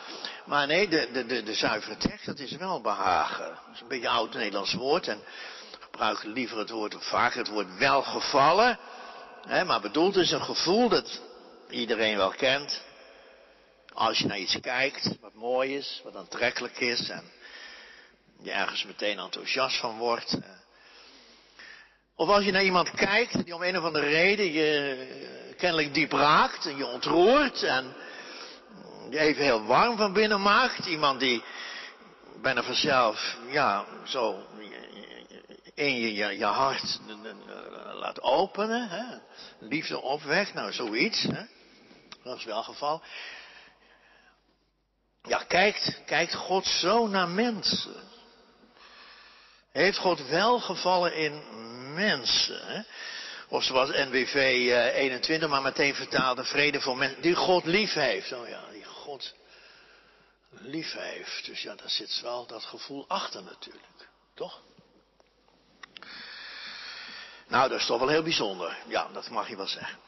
Maar 0.46 0.66
nee, 0.66 0.88
de, 0.88 1.08
de, 1.12 1.26
de, 1.26 1.42
de 1.42 1.54
zuivere 1.54 1.96
tekst, 1.96 2.26
dat 2.26 2.38
is 2.38 2.56
wel 2.56 2.80
behagen. 2.80 3.46
Dat 3.46 3.74
is 3.74 3.80
een 3.80 3.88
beetje 3.88 4.06
een 4.06 4.14
oud 4.14 4.34
Nederlands 4.34 4.74
woord. 4.74 5.08
En 5.08 5.22
gebruik 5.80 6.22
liever 6.22 6.58
het 6.58 6.70
woord, 6.70 6.94
of 6.94 7.04
vaker 7.04 7.38
het 7.38 7.48
woord 7.48 7.78
welgevallen. 7.78 8.78
Hè, 9.46 9.64
maar 9.64 9.80
bedoeld 9.80 10.16
is 10.16 10.30
een 10.30 10.42
gevoel 10.42 10.88
dat 10.88 11.20
iedereen 11.70 12.16
wel 12.16 12.30
kent. 12.30 12.82
Als 13.92 14.18
je 14.18 14.26
naar 14.26 14.38
iets 14.38 14.60
kijkt, 14.60 15.08
wat 15.20 15.34
mooi 15.34 15.76
is, 15.76 16.00
wat 16.04 16.16
aantrekkelijk 16.16 16.80
is. 16.80 17.08
En 17.08 17.30
je 18.42 18.50
ergens 18.50 18.84
meteen 18.84 19.18
enthousiast 19.18 19.76
van 19.76 19.98
wordt. 19.98 20.38
Of 22.16 22.28
als 22.28 22.44
je 22.44 22.50
naar 22.50 22.64
iemand 22.64 22.90
kijkt 22.90 23.44
die 23.44 23.54
om 23.54 23.62
een 23.62 23.78
of 23.78 23.84
andere 23.84 24.08
reden 24.08 24.52
je 24.52 25.54
kennelijk 25.56 25.94
diep 25.94 26.12
raakt 26.12 26.66
en 26.66 26.76
je 26.76 26.86
ontroert 26.86 27.62
en 27.62 27.94
je 29.10 29.18
even 29.18 29.44
heel 29.44 29.64
warm 29.64 29.96
van 29.96 30.12
binnen 30.12 30.42
maakt. 30.42 30.86
Iemand 30.86 31.20
die 31.20 31.42
bijna 32.42 32.62
vanzelf, 32.62 33.36
ja, 33.50 33.84
zo 34.04 34.44
in 35.74 35.96
je, 35.96 36.36
je, 36.36 36.44
hart 36.44 37.00
laat 37.92 38.22
openen. 38.22 38.88
Hè? 38.88 39.04
Liefde 39.58 40.00
opwekt, 40.00 40.54
nou 40.54 40.72
zoiets. 40.72 41.22
Hè? 41.22 41.42
Dat 42.22 42.36
is 42.36 42.44
wel 42.44 42.62
geval. 42.62 43.02
Ja, 45.22 45.38
kijkt, 45.38 46.02
kijkt 46.06 46.34
God 46.34 46.66
zo 46.66 47.06
naar 47.06 47.28
mensen? 47.28 48.10
Heeft 49.72 49.98
God 49.98 50.28
wel 50.28 50.60
gevallen 50.60 51.14
in 51.16 51.42
mensen? 51.94 52.86
Of 53.48 53.64
zoals 53.64 53.90
NWV 53.90 54.34
21 54.94 55.48
maar 55.48 55.62
meteen 55.62 55.94
vertaalde, 55.94 56.44
vrede 56.44 56.80
voor 56.80 56.96
mensen 56.96 57.22
die 57.22 57.34
God 57.34 57.64
lief 57.64 57.92
heeft. 57.92 58.32
Oh 58.32 58.48
ja, 58.48 58.64
die 58.70 58.84
God 58.84 59.34
lief 60.50 60.92
heeft. 60.92 61.46
Dus 61.46 61.62
ja, 61.62 61.74
daar 61.74 61.90
zit 61.90 62.20
wel 62.20 62.46
dat 62.46 62.64
gevoel 62.64 63.04
achter 63.08 63.42
natuurlijk. 63.42 64.08
Toch? 64.34 64.60
Nou, 67.48 67.68
dat 67.68 67.78
is 67.78 67.86
toch 67.86 67.98
wel 67.98 68.08
heel 68.08 68.22
bijzonder. 68.22 68.76
Ja, 68.86 69.08
dat 69.12 69.30
mag 69.30 69.48
je 69.48 69.56
wel 69.56 69.66
zeggen. 69.66 69.98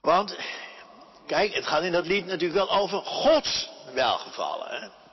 Want, 0.00 0.36
kijk, 1.26 1.54
het 1.54 1.66
gaat 1.66 1.82
in 1.82 1.92
dat 1.92 2.06
lied 2.06 2.26
natuurlijk 2.26 2.66
wel 2.66 2.70
over 2.70 2.98
Gods 2.98 3.68
welgevallen. 3.92 4.80
Hè? 4.80 5.03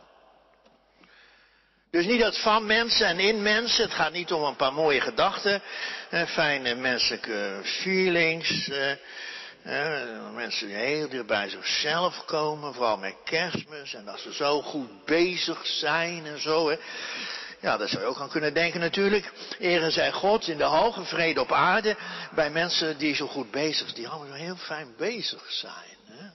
Dus 1.91 2.05
niet 2.05 2.19
dat 2.19 2.39
van 2.39 2.65
mensen 2.65 3.07
en 3.07 3.19
in 3.19 3.41
mensen. 3.41 3.83
Het 3.83 3.93
gaat 3.93 4.11
niet 4.11 4.31
om 4.31 4.43
een 4.43 4.55
paar 4.55 4.73
mooie 4.73 5.01
gedachten. 5.01 5.61
fijne 6.27 6.75
menselijke 6.75 7.59
feelings. 7.63 8.69
mensen 10.35 10.67
die 10.67 10.75
heel 10.75 11.09
dicht 11.09 11.25
bij 11.25 11.49
zichzelf 11.49 12.25
komen. 12.25 12.73
Vooral 12.73 12.97
met 12.97 13.15
kerstmis. 13.23 13.93
En 13.93 14.05
dat 14.05 14.19
ze 14.19 14.33
zo 14.33 14.61
goed 14.61 15.05
bezig 15.05 15.67
zijn 15.67 16.25
en 16.25 16.41
zo. 16.41 16.69
Hè. 16.69 16.75
Ja, 17.59 17.77
daar 17.77 17.89
zou 17.89 18.01
je 18.01 18.07
ook 18.07 18.19
aan 18.19 18.29
kunnen 18.29 18.53
denken 18.53 18.79
natuurlijk. 18.79 19.31
Ere 19.59 19.91
zij 19.91 20.11
God 20.11 20.47
in 20.47 20.57
de 20.57 20.63
hoge 20.63 21.03
vrede 21.03 21.41
op 21.41 21.51
aarde. 21.51 21.95
Bij 22.35 22.49
mensen 22.49 22.97
die 22.97 23.15
zo 23.15 23.27
goed 23.27 23.51
bezig 23.51 23.87
zijn. 23.87 23.95
Die 23.95 24.07
allemaal 24.07 24.37
heel 24.37 24.57
fijn 24.57 24.93
bezig 24.97 25.51
zijn. 25.51 25.97
Hè? 26.05 26.29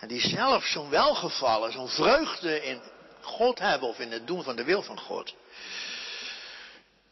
En 0.00 0.08
die 0.08 0.20
zelf 0.20 0.64
zo'n 0.64 0.90
welgevallen, 0.90 1.72
zo'n 1.72 1.88
vreugde 1.88 2.64
in 2.64 2.80
God 3.20 3.58
hebben. 3.58 3.88
Of 3.88 3.98
in 3.98 4.12
het 4.12 4.26
doen 4.26 4.42
van 4.42 4.56
de 4.56 4.64
wil 4.64 4.82
van 4.82 4.98
God. 4.98 5.34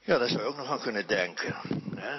Ja, 0.00 0.18
daar 0.18 0.28
zou 0.28 0.40
je 0.40 0.47
ook 0.47 0.57
nog 0.57 0.71
aan 0.71 0.80
kunnen 0.80 1.07
denken. 1.07 1.57
Hè? 1.97 2.18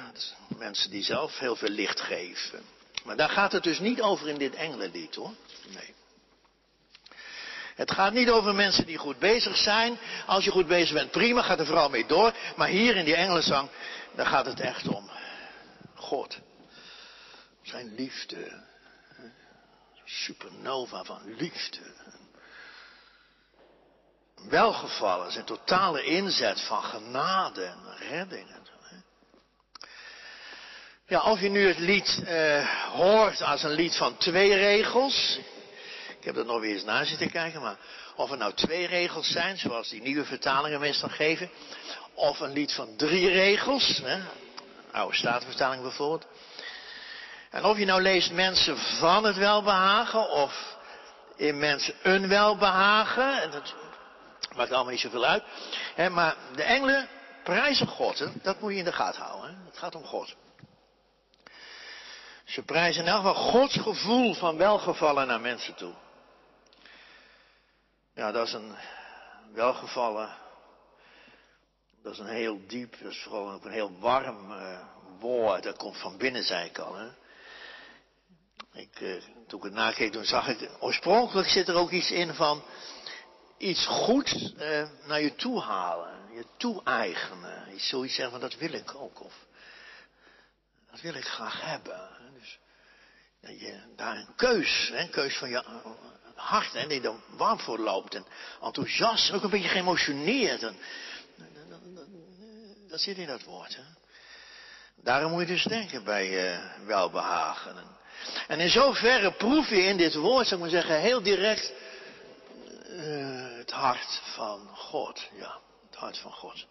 Mensen 0.57 0.89
die 0.89 1.03
zelf 1.03 1.39
heel 1.39 1.55
veel 1.55 1.69
licht 1.69 2.01
geven. 2.01 2.61
Maar 3.03 3.17
daar 3.17 3.29
gaat 3.29 3.51
het 3.51 3.63
dus 3.63 3.79
niet 3.79 4.01
over 4.01 4.27
in 4.27 4.37
dit 4.37 4.55
engelenlied 4.55 5.15
hoor. 5.15 5.33
Nee. 5.67 5.93
Het 7.75 7.91
gaat 7.91 8.13
niet 8.13 8.29
over 8.29 8.55
mensen 8.55 8.85
die 8.85 8.97
goed 8.97 9.19
bezig 9.19 9.57
zijn. 9.57 9.97
Als 10.25 10.43
je 10.43 10.51
goed 10.51 10.67
bezig 10.67 10.93
bent, 10.93 11.11
prima, 11.11 11.41
gaat 11.41 11.59
er 11.59 11.65
vooral 11.65 11.89
mee 11.89 12.05
door. 12.05 12.33
Maar 12.55 12.67
hier 12.67 12.95
in 12.95 13.05
die 13.05 13.15
engelenzang, 13.15 13.69
daar 14.15 14.25
gaat 14.25 14.45
het 14.45 14.59
echt 14.59 14.87
om. 14.87 15.09
God. 15.95 16.37
Zijn 17.61 17.95
liefde. 17.95 18.67
Supernova 20.09 21.03
van 21.03 21.35
liefde. 21.37 21.79
Welgevallen, 24.49 25.31
zijn 25.31 25.45
totale 25.45 26.03
inzet 26.03 26.61
van 26.61 26.83
genade 26.83 27.63
en 27.63 27.97
redding. 28.09 28.57
Ja, 31.09 31.21
of 31.21 31.39
je 31.39 31.49
nu 31.49 31.67
het 31.67 31.77
lied 31.77 32.21
uh, 32.23 32.69
hoort 32.91 33.41
als 33.41 33.63
een 33.63 33.71
lied 33.71 33.95
van 33.95 34.17
twee 34.17 34.55
regels. 34.55 35.39
Ik 36.19 36.25
heb 36.25 36.37
er 36.37 36.45
nog 36.45 36.59
weer 36.59 36.73
eens 36.73 36.83
naar 36.83 37.05
zitten 37.05 37.31
kijken, 37.31 37.61
maar 37.61 37.77
of 38.15 38.31
er 38.31 38.37
nou 38.37 38.53
twee 38.53 38.87
regels 38.87 39.31
zijn, 39.31 39.57
zoals 39.57 39.89
die 39.89 40.01
nieuwe 40.01 40.25
vertalingen 40.25 40.79
meestal 40.79 41.09
geven, 41.09 41.49
of 42.13 42.39
een 42.39 42.53
lied 42.53 42.73
van 42.73 42.95
drie 42.95 43.29
regels, 43.29 44.01
hè, 44.03 44.19
oude 44.91 45.15
statenvertaling 45.15 45.81
bijvoorbeeld. 45.81 46.27
En 47.49 47.65
of 47.65 47.77
je 47.77 47.85
nou 47.85 48.01
leest 48.01 48.31
mensen 48.31 48.77
van 48.77 49.23
het 49.23 49.37
welbehagen, 49.37 50.29
of 50.29 50.77
in 51.35 51.59
mensen 51.59 51.95
een 52.03 52.27
welbehagen, 52.27 53.41
en 53.41 53.51
dat 53.51 53.73
maakt 54.55 54.71
allemaal 54.71 54.91
niet 54.91 54.99
zoveel 54.99 55.25
uit. 55.25 55.43
Hè, 55.95 56.09
maar 56.09 56.35
de 56.55 56.63
engelen 56.63 57.09
prijzen 57.43 57.87
God, 57.87 58.43
dat 58.43 58.59
moet 58.59 58.71
je 58.71 58.77
in 58.77 58.83
de 58.83 58.91
gaten 58.91 59.21
houden. 59.21 59.49
Hè. 59.49 59.65
Het 59.65 59.77
gaat 59.77 59.95
om 59.95 60.03
God. 60.03 60.35
Ze 62.45 62.61
prijzen 62.61 63.03
in 63.03 63.09
elk 63.09 63.25
geval 63.25 63.51
Gods 63.51 63.77
gevoel 63.77 64.33
van 64.33 64.57
welgevallen 64.57 65.27
naar 65.27 65.41
mensen 65.41 65.75
toe. 65.75 65.93
Ja, 68.13 68.31
dat 68.31 68.47
is 68.47 68.53
een 68.53 68.75
welgevallen. 69.53 70.29
Dat 72.03 72.13
is 72.13 72.19
een 72.19 72.27
heel 72.27 72.59
diep, 72.67 72.95
dat 73.01 73.11
is 73.11 73.21
vooral 73.23 73.51
ook 73.51 73.65
een 73.65 73.71
heel 73.71 73.99
warm 73.99 74.51
uh, 74.51 74.79
woord. 75.19 75.63
Dat 75.63 75.77
komt 75.77 75.97
van 75.97 76.17
binnen, 76.17 76.43
zei 76.43 76.65
ik 76.65 76.77
al. 76.77 76.95
Hè? 76.95 77.07
Ik, 78.79 78.99
uh, 78.99 79.21
toen 79.47 79.59
ik 79.59 79.65
het 79.65 79.73
nakeek, 79.73 80.11
toen 80.11 80.25
zag 80.25 80.47
ik, 80.47 80.69
oorspronkelijk 80.79 81.47
zit 81.49 81.67
er 81.67 81.75
ook 81.75 81.91
iets 81.91 82.11
in 82.11 82.33
van 82.33 82.63
iets 83.57 83.85
goeds 83.85 84.53
uh, 84.57 84.89
naar 85.05 85.21
je 85.21 85.35
toe 85.35 85.61
halen. 85.61 86.33
Je 86.33 86.45
toe-eigenen. 86.57 87.73
Iets 87.73 87.87
zoiets 87.87 88.15
zeggen 88.15 88.31
van, 88.31 88.49
dat 88.49 88.59
wil 88.59 88.73
ik 88.73 88.95
ook. 88.95 89.23
Of, 89.23 89.33
dat 90.91 91.01
wil 91.01 91.13
ik 91.13 91.25
graag 91.25 91.61
hebben. 91.61 92.09
Dus, 92.33 92.59
je 93.41 93.79
daar 93.95 94.15
een 94.15 94.35
keus, 94.35 94.91
een 94.93 95.09
keus 95.09 95.37
van 95.37 95.49
je 95.49 95.63
hart 96.35 96.75
en 96.75 96.87
die 96.87 97.01
er 97.01 97.15
warm 97.27 97.59
voor 97.59 97.79
loopt 97.79 98.15
en 98.15 98.25
enthousiast, 98.61 99.31
ook 99.31 99.43
een 99.43 99.49
beetje 99.49 99.69
geëmotioneerd. 99.69 100.63
En, 100.63 100.77
dat 102.87 102.99
zit 102.99 103.17
in 103.17 103.27
dat 103.27 103.43
woord. 103.43 103.75
Hè? 103.75 103.83
Daarom 104.95 105.31
moet 105.31 105.41
je 105.41 105.47
dus 105.47 105.63
denken 105.63 106.03
bij 106.03 106.53
uh, 106.53 106.85
welbehagen. 106.85 107.97
En 108.47 108.59
in 108.59 108.69
zoverre 108.69 109.33
proef 109.33 109.69
je 109.69 109.83
in 109.83 109.97
dit 109.97 110.15
woord, 110.15 110.47
zou 110.47 110.55
ik 110.55 110.71
maar 110.71 110.81
zeggen, 110.81 110.99
heel 110.99 111.21
direct 111.21 111.73
uh, 112.87 113.57
het 113.57 113.71
hart 113.71 114.21
van 114.23 114.67
God. 114.73 115.27
Ja, 115.33 115.59
het 115.89 115.99
hart 115.99 116.17
van 116.17 116.31
God. 116.31 116.65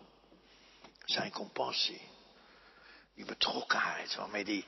Zijn 1.05 1.33
compassie. 1.33 2.01
Die 3.15 3.25
betrokkenheid 3.25 4.15
waarmee 4.15 4.45
die 4.45 4.67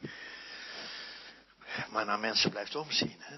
maar 1.88 2.04
naar 2.04 2.18
mensen 2.18 2.50
blijft 2.50 2.76
omzien. 2.76 3.16
Hè? 3.18 3.36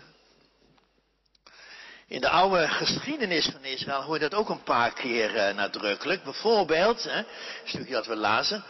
In 2.06 2.20
de 2.20 2.28
oude 2.28 2.68
geschiedenis 2.68 3.46
van 3.46 3.64
Israël 3.64 4.02
hoor 4.02 4.14
je 4.14 4.28
dat 4.28 4.34
ook 4.34 4.49
een 4.49 4.62
paar 4.62 4.92
keer 4.92 5.34
uh, 5.34 5.54
nadrukkelijk. 5.54 6.22
Bijvoorbeeld, 6.22 7.02
hè, 7.02 7.22
stukje 7.64 7.92
dat 7.92 8.06
we 8.06 8.16
lazen, 8.16 8.64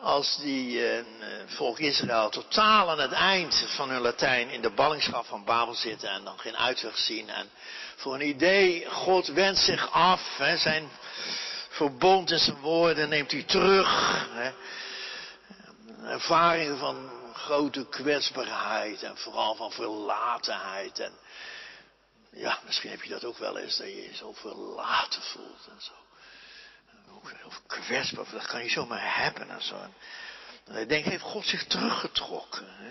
als 0.00 0.36
die 0.36 0.94
uh, 0.94 1.04
volk 1.46 1.78
Israël 1.78 2.28
totaal 2.28 2.90
aan 2.90 3.00
het 3.00 3.12
eind 3.12 3.64
van 3.68 3.90
hun 3.90 4.00
Latijn 4.00 4.50
in 4.50 4.62
de 4.62 4.70
ballingschap 4.70 5.26
van 5.26 5.44
Babel 5.44 5.74
zitten 5.74 6.08
en 6.10 6.24
dan 6.24 6.38
geen 6.38 6.56
uitweg 6.56 6.98
zien. 6.98 7.28
En 7.28 7.50
voor 7.96 8.14
een 8.14 8.28
idee, 8.28 8.86
God 8.90 9.26
wendt 9.26 9.58
zich 9.58 9.90
af, 9.90 10.36
hè, 10.36 10.56
zijn 10.56 10.90
verbond 11.68 12.30
en 12.30 12.38
zijn 12.38 12.60
woorden 12.60 13.08
neemt 13.08 13.30
hij 13.30 13.42
terug. 13.42 14.26
Hè. 14.30 14.52
Ervaringen 16.08 16.78
van 16.78 17.10
grote 17.34 17.86
kwetsbaarheid 17.88 19.02
en 19.02 19.16
vooral 19.16 19.54
van 19.54 19.72
verlatenheid 19.72 20.98
en 20.98 21.12
ja, 22.32 22.58
misschien 22.66 22.90
heb 22.90 23.02
je 23.02 23.10
dat 23.10 23.24
ook 23.24 23.38
wel 23.38 23.58
eens, 23.58 23.76
dat 23.76 23.86
je 23.86 24.02
je 24.02 24.16
zo 24.16 24.32
verlaten 24.32 25.22
voelt 25.22 25.68
en 25.68 25.80
zo. 25.80 25.92
Of 27.46 27.60
kwetsbaar, 27.66 28.24
dat 28.32 28.46
kan 28.46 28.62
je 28.62 28.70
zomaar 28.70 29.22
hebben 29.22 29.50
en 29.50 29.62
zo. 29.62 29.74
En 30.66 30.76
ik 30.76 30.88
denk, 30.88 31.04
heeft 31.04 31.22
God 31.22 31.46
zich 31.46 31.64
teruggetrokken? 31.64 32.66
Hè? 32.68 32.90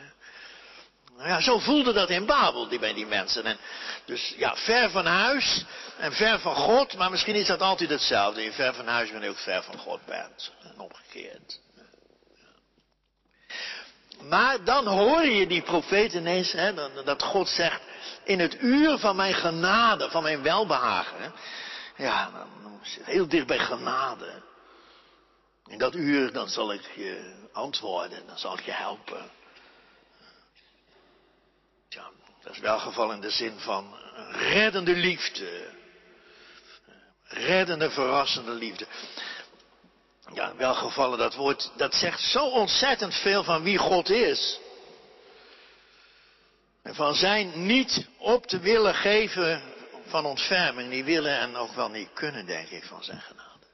Nou 1.19 1.31
ja, 1.31 1.41
zo 1.41 1.59
voelde 1.59 1.93
dat 1.93 2.09
in 2.09 2.25
Babel, 2.25 2.67
die 2.67 2.79
bij 2.79 2.93
die 2.93 3.05
mensen. 3.05 3.45
En 3.45 3.57
dus 4.05 4.33
ja, 4.37 4.55
ver 4.55 4.89
van 4.89 5.05
huis 5.05 5.65
en 5.97 6.13
ver 6.13 6.39
van 6.39 6.55
God, 6.55 6.97
maar 6.97 7.09
misschien 7.09 7.35
is 7.35 7.47
dat 7.47 7.61
altijd 7.61 7.89
hetzelfde. 7.89 8.41
Je 8.41 8.51
ver 8.51 8.73
van 8.73 8.87
huis 8.87 9.11
bent 9.11 9.23
je 9.23 9.29
ook 9.29 9.37
ver 9.37 9.63
van 9.63 9.77
God 9.77 10.05
bent. 10.05 10.51
En 10.61 10.79
omgekeerd. 10.79 11.59
Maar 14.21 14.63
dan 14.63 14.87
hoor 14.87 15.25
je 15.25 15.47
die 15.47 15.61
profeet 15.61 16.13
ineens, 16.13 16.51
hè, 16.51 16.73
dat 17.03 17.23
God 17.23 17.49
zegt, 17.49 17.81
in 18.23 18.39
het 18.39 18.61
uur 18.61 18.97
van 18.97 19.15
mijn 19.15 19.33
genade, 19.33 20.09
van 20.09 20.23
mijn 20.23 20.43
welbehagen. 20.43 21.21
Hè. 21.21 21.29
Ja, 21.99 22.29
dan 22.31 22.79
zit 22.83 23.05
heel 23.05 23.27
dicht 23.27 23.47
bij 23.47 23.59
genade. 23.59 24.41
In 25.65 25.77
dat 25.77 25.95
uur, 25.95 26.31
dan 26.31 26.49
zal 26.49 26.73
ik 26.73 26.91
je 26.95 27.47
antwoorden, 27.53 28.27
dan 28.27 28.37
zal 28.37 28.53
ik 28.53 28.65
je 28.65 28.71
helpen. 28.71 29.31
Ja, 31.89 32.09
dat 32.43 32.53
is 32.53 32.59
wel 32.59 32.79
geval 32.79 33.11
in 33.11 33.21
de 33.21 33.29
zin 33.29 33.59
van 33.59 33.95
reddende 34.31 34.95
liefde. 34.95 35.73
Reddende, 37.23 37.89
verrassende 37.89 38.51
liefde. 38.51 38.87
Ja, 40.33 40.49
in 40.49 40.57
welk 40.57 40.77
gevallen 40.77 41.17
dat 41.17 41.35
woord, 41.35 41.71
dat 41.77 41.93
zegt 41.95 42.21
zo 42.21 42.45
ontzettend 42.45 43.15
veel 43.15 43.43
van 43.43 43.63
wie 43.63 43.77
God 43.77 44.09
is. 44.09 44.59
En 46.81 46.95
van 46.95 47.15
zijn 47.15 47.65
niet 47.65 48.07
op 48.17 48.45
te 48.45 48.59
willen 48.59 48.95
geven 48.95 49.77
van 50.09 50.25
ontferming, 50.25 50.89
niet 50.89 51.05
willen 51.05 51.39
en 51.39 51.55
ook 51.55 51.73
wel 51.73 51.89
niet 51.89 52.13
kunnen, 52.13 52.45
denk 52.45 52.69
ik, 52.69 52.83
van 52.83 53.03
zijn 53.03 53.21
genade. 53.21 53.65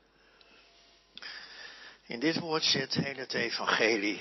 In 2.08 2.20
dit 2.20 2.40
woord 2.40 2.64
zit 2.64 2.94
heel 2.94 3.16
het 3.16 3.34
evangelie 3.34 4.20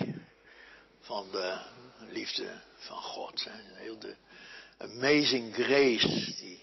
van 1.00 1.30
de 1.30 1.58
liefde 1.98 2.60
van 2.76 3.02
God. 3.02 3.46
Heel 3.74 3.98
de 3.98 4.16
amazing 4.78 5.54
grace. 5.54 6.34
Die, 6.36 6.62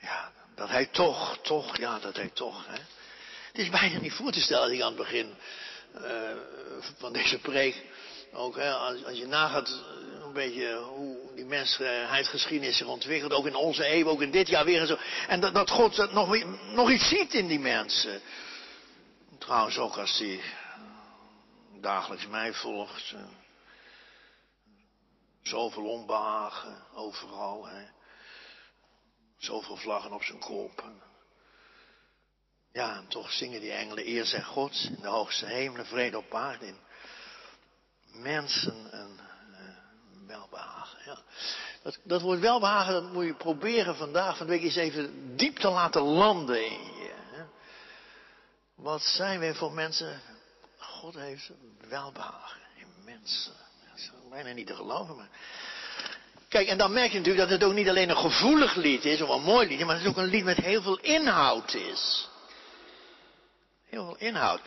ja, 0.00 0.32
dat 0.54 0.68
hij 0.68 0.86
toch, 0.86 1.38
toch, 1.42 1.76
ja, 1.76 1.98
dat 1.98 2.16
hij 2.16 2.30
toch. 2.34 2.66
Hè. 2.66 2.78
Het 3.46 3.58
is 3.58 3.70
bijna 3.70 3.98
niet 3.98 4.12
voor 4.12 4.32
te 4.32 4.40
stellen, 4.40 4.70
die 4.70 4.84
aan 4.84 4.96
het 4.96 5.02
begin 5.02 5.34
uh, 5.94 6.36
van 6.98 7.12
deze 7.12 7.38
preek. 7.38 7.82
Ook 8.32 8.56
hè, 8.56 8.72
als, 8.72 9.04
als 9.04 9.18
je 9.18 9.26
nagaat 9.26 9.68
eh, 9.68 10.24
een 10.24 10.32
beetje 10.32 10.76
hoe 10.76 11.23
die 11.34 11.44
mensheidgeschiedenis 11.44 12.76
zich 12.76 12.86
ontwikkelt. 12.86 13.32
Ook 13.32 13.46
in 13.46 13.54
onze 13.54 13.88
eeuw, 13.88 14.06
ook 14.06 14.22
in 14.22 14.30
dit 14.30 14.48
jaar 14.48 14.64
weer 14.64 14.80
en 14.80 14.86
zo. 14.86 14.98
En 15.28 15.40
dat, 15.40 15.54
dat 15.54 15.70
God 15.70 15.96
dat 15.96 16.12
nog, 16.12 16.44
nog 16.74 16.90
iets 16.90 17.08
ziet 17.08 17.34
in 17.34 17.46
die 17.46 17.58
mensen. 17.58 18.20
Trouwens 19.38 19.78
ook 19.78 19.96
als 19.96 20.18
hij 20.18 20.40
dagelijks 21.80 22.26
mij 22.26 22.52
volgt. 22.52 23.12
Eh, 23.12 23.24
zoveel 25.42 25.84
onbehagen 25.84 26.82
overal. 26.94 27.66
Hè. 27.66 27.84
Zoveel 29.38 29.76
vlaggen 29.76 30.12
op 30.12 30.22
zijn 30.22 30.38
kop. 30.38 30.84
Ja, 32.72 32.96
en 32.96 33.08
toch 33.08 33.32
zingen 33.32 33.60
die 33.60 33.72
engelen 33.72 34.08
eer 34.08 34.24
zijn 34.24 34.44
God 34.44 34.88
in 34.96 35.02
de 35.02 35.08
hoogste 35.08 35.46
hemelen, 35.46 35.86
vrede 35.86 36.18
op 36.18 36.34
aarde. 36.34 36.66
In 36.66 36.78
mensen 38.12 38.92
en. 38.92 39.23
Dat, 41.84 41.98
dat 42.04 42.20
woord 42.20 42.40
welbehagen, 42.40 42.92
dat 42.92 43.12
moet 43.12 43.24
je 43.24 43.34
proberen 43.34 43.96
vandaag 43.96 44.36
van 44.36 44.46
de 44.46 44.52
week 44.52 44.62
eens 44.62 44.76
even 44.76 45.36
diep 45.36 45.58
te 45.58 45.68
laten 45.68 46.02
landen 46.02 46.64
in 46.64 46.84
je. 46.84 47.12
Wat 48.74 49.02
zijn 49.02 49.40
wij 49.40 49.54
voor 49.54 49.72
mensen? 49.72 50.20
God 50.78 51.14
heeft 51.14 51.50
welbehagen 51.88 52.60
in 52.76 52.86
mensen. 53.04 53.52
Dat 53.88 53.98
is 53.98 54.10
bijna 54.30 54.52
niet 54.52 54.66
te 54.66 54.74
geloven, 54.74 55.16
maar... 55.16 55.28
Kijk, 56.48 56.68
en 56.68 56.78
dan 56.78 56.92
merk 56.92 57.12
je 57.12 57.18
natuurlijk 57.18 57.48
dat 57.48 57.60
het 57.60 57.68
ook 57.68 57.74
niet 57.74 57.88
alleen 57.88 58.10
een 58.10 58.16
gevoelig 58.16 58.74
lied 58.74 59.04
is, 59.04 59.22
of 59.22 59.28
een 59.28 59.42
mooi 59.42 59.68
lied, 59.68 59.84
maar 59.86 59.94
het 59.94 60.04
is 60.04 60.10
ook 60.10 60.16
een 60.16 60.24
lied 60.24 60.44
met 60.44 60.56
heel 60.56 60.82
veel 60.82 60.98
inhoud 60.98 61.74
is. 61.74 62.28
Heel 63.88 64.04
veel 64.04 64.28
inhoud. 64.28 64.60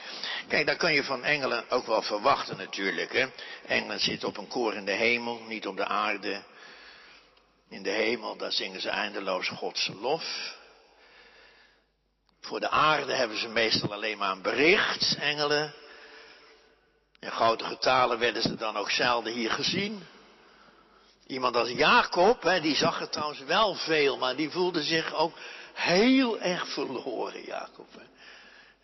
Kijk, 0.48 0.68
dat 0.68 0.78
kan 0.78 0.94
je 0.94 1.04
van 1.04 1.24
engelen 1.24 1.70
ook 1.70 1.86
wel 1.86 2.02
verwachten 2.02 2.58
natuurlijk. 2.58 3.14
Hè? 3.14 3.28
Engelen 3.68 4.00
zitten 4.00 4.28
op 4.28 4.38
een 4.38 4.48
koor 4.48 4.74
in 4.74 4.86
de 4.86 4.92
hemel, 4.92 5.42
niet 5.48 5.68
op 5.68 5.78
de 5.78 5.86
aarde. 5.86 6.44
In 7.70 7.84
de 7.84 7.90
hemel, 7.90 8.38
daar 8.38 8.52
zingen 8.52 8.82
ze 8.82 8.90
eindeloos 8.90 9.48
Gods 9.48 9.92
lof. 10.00 10.56
Voor 12.42 12.60
de 12.60 12.70
aarde 12.70 13.14
hebben 13.14 13.38
ze 13.38 13.48
meestal 13.48 13.94
alleen 13.94 14.18
maar 14.18 14.32
een 14.32 14.42
bericht, 14.42 15.16
engelen. 15.20 15.74
In 17.20 17.32
grote 17.32 17.64
getalen 17.64 18.20
werden 18.20 18.42
ze 18.42 18.56
dan 18.56 18.78
ook 18.78 18.92
zelden 18.92 19.34
hier 19.34 19.52
gezien. 19.52 20.04
Iemand 21.26 21.56
als 21.56 21.70
Jacob, 21.70 22.42
hè, 22.42 22.62
die 22.62 22.76
zag 22.76 23.02
er 23.02 23.10
trouwens 23.10 23.40
wel 23.40 23.76
veel, 23.76 24.18
maar 24.18 24.36
die 24.36 24.50
voelde 24.50 24.84
zich 24.84 25.14
ook 25.14 25.38
heel 25.74 26.40
erg 26.40 26.68
verloren, 26.68 27.44
Jacob. 27.46 27.88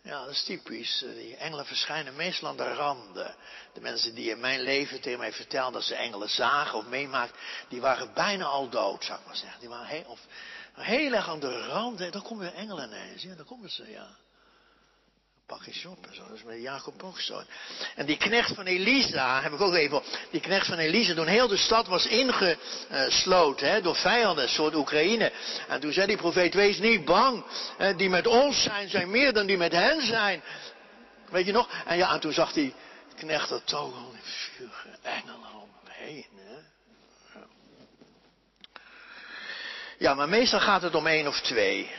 Ja, 0.03 0.19
dat 0.19 0.29
is 0.29 0.43
typisch. 0.43 1.05
Die 1.15 1.35
engelen 1.35 1.65
verschijnen 1.65 2.15
meestal 2.15 2.49
aan 2.49 2.57
de 2.57 2.73
randen. 2.73 3.35
De 3.73 3.81
mensen 3.81 4.15
die 4.15 4.29
in 4.29 4.39
mijn 4.39 4.61
leven 4.61 5.01
tegen 5.01 5.19
mij 5.19 5.33
vertelden 5.33 5.73
dat 5.73 5.83
ze 5.83 5.95
engelen 5.95 6.29
zagen 6.29 6.77
of 6.77 6.85
meemaakten, 6.85 7.39
die 7.69 7.81
waren 7.81 8.13
bijna 8.13 8.45
al 8.45 8.69
dood, 8.69 9.03
zou 9.03 9.19
ik 9.19 9.25
maar 9.25 9.35
zeggen. 9.35 9.59
Die 9.59 9.69
waren 9.69 9.87
heel, 9.87 10.05
of, 10.07 10.19
heel 10.73 11.13
erg 11.13 11.29
aan 11.29 11.39
de 11.39 11.65
rand. 11.65 11.97
Dan 11.97 12.21
komen 12.21 12.39
weer 12.43 12.53
engelen 12.53 12.87
ineens. 12.87 13.23
Ja, 13.23 13.35
dan 13.35 13.45
komen 13.45 13.69
ze, 13.69 13.91
ja 13.91 14.07
pak 15.63 15.73
eens 15.73 15.85
op 15.85 16.07
en 16.07 16.15
zo. 16.15 16.27
Dat 16.27 16.37
is 16.37 16.43
met 16.43 16.61
Jacob 16.61 17.03
ook. 17.03 17.19
En 17.95 18.05
die 18.05 18.17
knecht 18.17 18.55
van 18.55 18.65
Elisa, 18.65 19.41
heb 19.41 19.53
ik 19.53 19.61
ook 19.61 19.73
even 19.73 20.01
Die 20.31 20.41
knecht 20.41 20.67
van 20.67 20.77
Elisa, 20.77 21.13
toen 21.13 21.27
heel 21.27 21.47
de 21.47 21.57
stad 21.57 21.87
was 21.87 22.05
ingesloten 22.05 23.71
hè, 23.71 23.81
door 23.81 23.95
vijanden, 23.95 24.49
soort 24.49 24.75
Oekraïne. 24.75 25.31
En 25.67 25.79
toen 25.79 25.93
zei 25.93 26.07
die 26.07 26.17
profeet, 26.17 26.53
wees 26.53 26.79
niet 26.79 27.05
bang. 27.05 27.45
Hè, 27.77 27.95
die 27.95 28.09
met 28.09 28.27
ons 28.27 28.61
zijn, 28.61 28.89
zijn 28.89 29.09
meer 29.09 29.33
dan 29.33 29.45
die 29.45 29.57
met 29.57 29.71
hen 29.71 30.01
zijn. 30.01 30.43
Weet 31.29 31.45
je 31.45 31.51
nog? 31.51 31.69
En 31.85 31.97
ja, 31.97 32.13
en 32.13 32.19
toen 32.19 32.33
zag 32.33 32.53
die 32.53 32.73
knecht 33.15 33.49
er 33.49 33.63
toch 33.63 33.93
al 33.93 34.11
in 34.13 34.19
vuur 34.23 34.97
engelen 35.01 35.53
om 35.53 35.69
hem 35.83 36.07
heen. 36.07 36.27
Hè. 36.35 36.59
Ja, 39.97 40.13
maar 40.13 40.29
meestal 40.29 40.59
gaat 40.59 40.81
het 40.81 40.95
om 40.95 41.07
één 41.07 41.27
of 41.27 41.41
twee. 41.41 41.91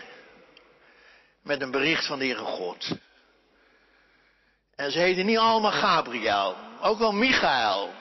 Met 1.42 1.60
een 1.60 1.70
bericht 1.70 2.06
van 2.06 2.18
de 2.18 2.24
Heere 2.24 2.44
God. 2.44 2.86
En 4.76 4.90
ze 4.90 4.98
heten 4.98 5.26
niet 5.26 5.38
allemaal 5.38 5.72
Gabriel, 5.72 6.56
ook 6.80 6.98
wel 6.98 7.12
Michael. 7.12 7.92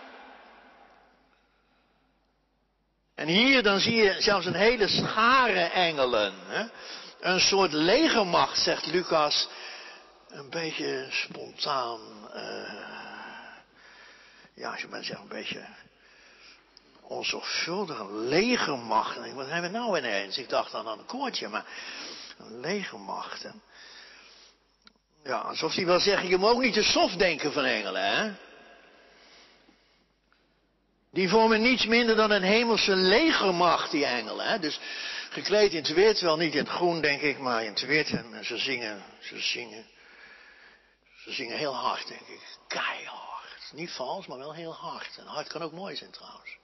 En 3.15 3.27
hier 3.27 3.63
dan 3.63 3.79
zie 3.79 3.95
je 3.95 4.21
zelfs 4.21 4.45
een 4.45 4.53
hele 4.53 4.87
schare 4.87 5.59
engelen. 5.59 6.33
Hè? 6.47 6.65
Een 7.19 7.39
soort 7.39 7.73
legermacht, 7.73 8.59
zegt 8.59 8.85
Lucas. 8.85 9.47
Een 10.27 10.49
beetje 10.49 11.07
spontaan. 11.09 11.99
Uh, 12.35 12.83
ja, 14.53 14.71
als 14.71 14.81
je 14.81 14.87
maar 14.87 15.03
zegt, 15.03 15.21
een 15.21 15.27
beetje 15.27 15.65
onzorgvuldig. 17.01 17.99
Een 17.99 18.27
legermacht. 18.27 19.33
Wat 19.33 19.49
hebben 19.49 19.71
we 19.71 19.77
nou 19.77 19.97
ineens? 19.97 20.37
Ik 20.37 20.49
dacht 20.49 20.71
dan 20.71 20.87
aan 20.87 20.99
een 20.99 21.05
koortje, 21.05 21.47
maar 21.47 21.65
een 22.37 22.59
legermacht. 22.59 23.45
Ja, 25.23 25.37
alsof 25.37 25.73
hij 25.75 25.85
wil 25.85 25.99
zeggen, 25.99 26.29
je 26.29 26.37
moet 26.37 26.49
ook 26.49 26.61
niet 26.61 26.73
te 26.73 26.83
soft 26.83 27.19
denken 27.19 27.51
van 27.53 27.63
engelen, 27.63 28.15
hè? 28.15 28.31
Die 31.11 31.29
vormen 31.29 31.61
niets 31.61 31.85
minder 31.85 32.15
dan 32.15 32.31
een 32.31 32.43
hemelse 32.43 32.95
legermacht, 32.95 33.91
die 33.91 34.05
engelen. 34.05 34.47
Hè? 34.47 34.59
Dus 34.59 34.79
gekleed 35.29 35.71
in 35.71 35.77
het 35.77 35.93
wit, 35.93 36.19
wel 36.19 36.37
niet 36.37 36.53
in 36.53 36.59
het 36.59 36.69
groen, 36.69 37.01
denk 37.01 37.21
ik, 37.21 37.37
maar 37.37 37.63
in 37.63 37.69
het 37.69 37.85
wit. 37.85 38.09
En 38.09 38.45
ze 38.45 38.57
zingen, 38.57 39.03
ze 39.19 39.39
zingen. 39.39 39.85
Ze 41.17 41.31
zingen 41.31 41.57
heel 41.57 41.75
hard, 41.75 42.07
denk 42.07 42.27
ik. 42.27 42.57
Keihard. 42.67 43.71
Niet 43.71 43.91
vals, 43.91 44.27
maar 44.27 44.37
wel 44.37 44.53
heel 44.53 44.73
hard. 44.73 45.17
En 45.17 45.25
hard 45.25 45.47
kan 45.47 45.61
ook 45.61 45.71
mooi 45.71 45.95
zijn, 45.95 46.11
trouwens. 46.11 46.57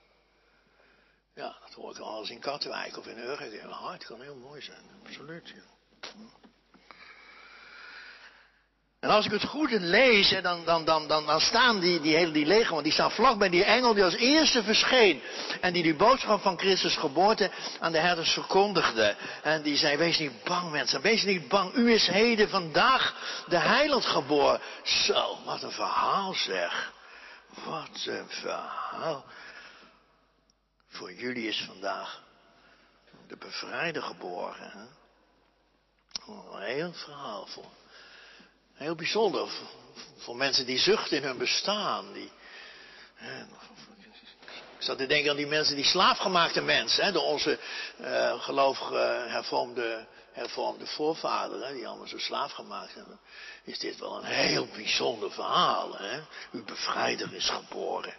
Ja, 1.34 1.56
dat 1.60 1.72
hoor 1.72 1.90
ik 1.90 1.98
al 1.98 2.20
eens 2.20 2.30
in 2.30 2.40
Katwijk 2.40 2.96
of 2.96 3.06
in 3.06 3.18
Urgen. 3.18 3.70
Hard 3.70 4.04
kan 4.04 4.20
heel 4.20 4.36
mooi 4.36 4.62
zijn, 4.62 4.84
absoluut. 5.04 5.48
Ja. 5.48 6.08
En 9.00 9.10
als 9.10 9.24
ik 9.24 9.30
het 9.30 9.44
goed 9.44 9.70
lees, 9.70 10.40
dan, 10.42 10.64
dan, 10.64 10.84
dan, 10.84 11.08
dan, 11.08 11.40
staan 11.40 11.80
die, 11.80 12.00
die 12.00 12.16
hele 12.16 12.32
die 12.32 12.46
leger, 12.46 12.72
want 12.72 12.84
die 12.84 12.92
staan 12.92 13.10
vlak 13.10 13.38
bij 13.38 13.48
die 13.48 13.64
engel 13.64 13.94
die 13.94 14.04
als 14.04 14.14
eerste 14.14 14.62
verscheen. 14.62 15.22
En 15.60 15.72
die 15.72 15.82
die 15.82 15.94
boodschap 15.94 16.40
van 16.40 16.58
Christus 16.58 16.96
geboorte 16.96 17.50
aan 17.78 17.92
de 17.92 17.98
herders 17.98 18.32
verkondigde. 18.32 19.16
En 19.42 19.62
die 19.62 19.76
zei, 19.76 19.96
wees 19.96 20.18
niet 20.18 20.44
bang 20.44 20.70
mensen, 20.70 21.00
wees 21.00 21.22
niet 21.22 21.48
bang. 21.48 21.74
U 21.74 21.92
is 21.92 22.06
heden 22.06 22.48
vandaag 22.48 23.14
de 23.48 23.58
heiland 23.58 24.06
geboren. 24.06 24.60
Zo, 24.84 25.38
wat 25.44 25.62
een 25.62 25.72
verhaal 25.72 26.34
zeg. 26.34 26.92
Wat 27.64 28.04
een 28.04 28.28
verhaal. 28.28 29.24
Voor 30.88 31.12
jullie 31.12 31.48
is 31.48 31.64
vandaag 31.66 32.22
de 33.28 33.36
bevrijder 33.36 34.02
geboren. 34.02 34.70
Hè? 34.70 34.84
Een 36.32 36.62
heel 36.62 36.92
verhaal 36.92 37.46
voor 37.46 37.64
Heel 38.80 38.94
bijzonder 38.94 39.48
voor 40.16 40.36
mensen 40.36 40.66
die 40.66 40.78
zuchten 40.78 41.16
in 41.16 41.22
hun 41.22 41.38
bestaan. 41.38 42.12
Die, 42.12 42.30
ik 44.78 44.82
zat 44.82 44.98
te 44.98 45.06
denken 45.06 45.30
aan 45.30 45.36
die 45.36 45.46
mensen, 45.46 45.76
die 45.76 45.84
slaafgemaakte 45.84 46.60
mensen, 46.60 47.04
hè, 47.04 47.12
door 47.12 47.22
onze 47.22 47.58
uh, 48.00 48.42
gelovige 48.42 49.24
hervormde, 49.28 50.06
hervormde 50.32 50.86
voorvaderen, 50.86 51.74
die 51.74 51.86
allemaal 51.86 52.06
zo 52.06 52.18
slaafgemaakt 52.18 52.94
hebben. 52.94 53.20
Is 53.64 53.78
dit 53.78 53.98
wel 53.98 54.16
een 54.16 54.24
heel 54.24 54.66
bijzonder 54.66 55.32
verhaal. 55.32 55.96
Hè? 55.96 56.20
Uw 56.52 56.64
bevrijder 56.64 57.34
is 57.34 57.48
geboren. 57.48 58.14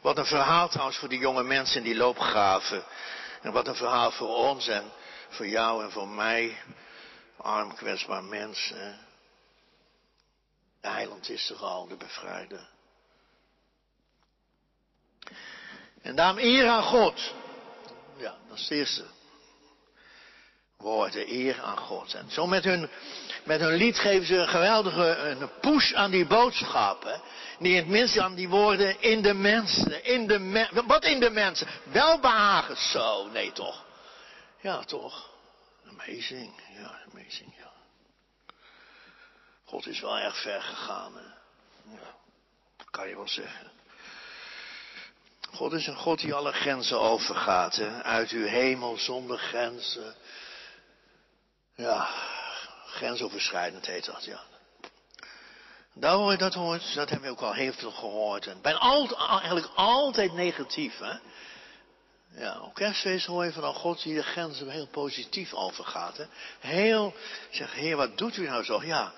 Wat 0.00 0.18
een 0.18 0.26
verhaal 0.26 0.68
trouwens 0.68 0.98
voor 0.98 1.08
die 1.08 1.20
jonge 1.20 1.42
mensen 1.42 1.76
in 1.76 1.84
die 1.84 1.96
loopgraven. 1.96 2.84
En 3.42 3.52
wat 3.52 3.68
een 3.68 3.76
verhaal 3.76 4.10
voor 4.10 4.36
ons 4.36 4.68
en 4.68 4.84
voor 5.28 5.46
jou 5.46 5.84
en 5.84 5.90
voor 5.90 6.08
mij. 6.08 6.58
Arm, 7.36 7.74
kwetsbaar 7.74 8.24
mens. 8.24 8.72
De 10.84 10.90
heiland 10.90 11.28
is 11.28 11.50
er 11.50 11.56
al, 11.56 11.88
de 11.88 11.96
bevrijder. 11.96 12.68
En 16.02 16.16
daarom 16.16 16.38
eer 16.38 16.68
aan 16.68 16.82
God. 16.82 17.34
Ja, 18.16 18.34
dat 18.48 18.58
is 18.58 18.62
het 18.62 18.70
eerste. 18.70 19.04
woorden, 20.76 21.32
eer 21.32 21.62
aan 21.62 21.76
God. 21.76 22.14
En 22.14 22.30
zo 22.30 22.46
met 22.46 22.64
hun, 22.64 22.88
met 23.44 23.60
hun 23.60 23.74
lied 23.74 23.98
geven 23.98 24.26
ze 24.26 24.36
een 24.36 24.48
geweldige 24.48 25.16
een 25.16 25.50
push 25.60 25.92
aan 25.92 26.10
die 26.10 26.26
boodschap. 26.26 27.20
Die 27.58 27.70
in 27.70 27.76
het 27.76 27.88
minst 27.88 28.18
aan 28.18 28.34
die 28.34 28.48
woorden 28.48 29.00
in 29.00 29.22
de 29.22 29.34
mensen. 29.34 30.04
In 30.04 30.26
de 30.26 30.68
wat 30.86 31.04
in 31.04 31.20
de 31.20 31.30
mensen? 31.30 31.66
Welbehagen. 31.82 32.76
Zo, 32.76 33.28
nee 33.28 33.52
toch. 33.52 33.84
Ja, 34.60 34.82
toch. 34.84 35.30
Amazing. 35.88 36.52
Ja, 36.78 37.00
amazing, 37.12 37.54
ja. 37.56 37.73
God 39.64 39.86
is 39.86 40.00
wel 40.00 40.18
erg 40.18 40.42
ver 40.42 40.62
gegaan. 40.62 41.16
Hè? 41.16 41.22
Ja, 41.94 42.14
dat 42.76 42.90
kan 42.90 43.08
je 43.08 43.16
wel 43.16 43.28
zeggen. 43.28 43.72
God 45.52 45.72
is 45.72 45.86
een 45.86 45.96
God 45.96 46.20
die 46.20 46.34
alle 46.34 46.52
grenzen 46.52 47.00
overgaat. 47.00 47.76
Hè? 47.76 48.02
Uit 48.02 48.30
uw 48.30 48.46
hemel 48.46 48.96
zonder 48.96 49.38
grenzen. 49.38 50.14
Ja, 51.74 52.08
grensoverschrijdend 52.86 53.86
heet 53.86 54.04
dat, 54.04 54.24
ja. 54.24 54.40
Daar 55.94 56.14
hoor 56.14 56.30
je, 56.30 56.38
dat 56.38 56.54
hoort, 56.54 56.94
dat 56.94 57.10
hebben 57.10 57.28
we 57.28 57.34
ook 57.34 57.42
al 57.42 57.52
heel 57.52 57.72
veel 57.72 57.90
gehoord. 57.90 58.46
En 58.46 58.60
bijna 58.62 58.78
altijd, 58.78 59.28
eigenlijk 59.28 59.70
altijd 59.74 60.32
negatief, 60.32 60.98
hè. 60.98 61.14
Ja, 62.36 62.60
op 62.60 62.74
kerstfeest 62.74 63.26
hoor 63.26 63.44
je 63.44 63.52
van 63.52 63.74
God 63.74 64.02
die 64.02 64.14
de 64.14 64.22
grenzen 64.22 64.68
heel 64.68 64.86
positief 64.86 65.52
overgaat. 65.52 66.16
Hè? 66.16 66.24
Heel, 66.60 67.14
zeg, 67.50 67.74
heer, 67.74 67.96
wat 67.96 68.18
doet 68.18 68.36
u 68.36 68.46
nou 68.46 68.64
zo? 68.64 68.84
Ja, 68.84 69.12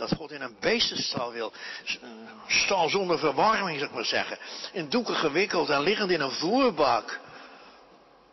dat 0.00 0.12
God 0.16 0.30
in 0.30 0.40
een 0.40 0.56
beestenstal 0.60 1.32
wil. 1.32 1.52
Een 2.00 2.28
stal 2.46 2.88
zonder 2.88 3.18
verwarming, 3.18 3.78
zeg 3.78 3.90
maar 3.90 4.04
zeggen. 4.04 4.38
In 4.72 4.88
doeken 4.88 5.14
gewikkeld 5.14 5.68
en 5.68 5.80
liggend 5.80 6.10
in 6.10 6.20
een 6.20 6.30
voerbak. 6.30 7.20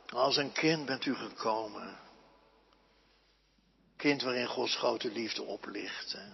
Als 0.10 0.38
een 0.38 0.52
kind 0.52 0.86
bent 0.86 1.06
u 1.06 1.16
gekomen. 1.16 1.98
Kind 3.98 4.22
waarin 4.22 4.48
Gods 4.48 4.76
grote 4.76 5.12
liefde 5.12 5.44
oplicht. 5.44 6.12
Hè? 6.12 6.26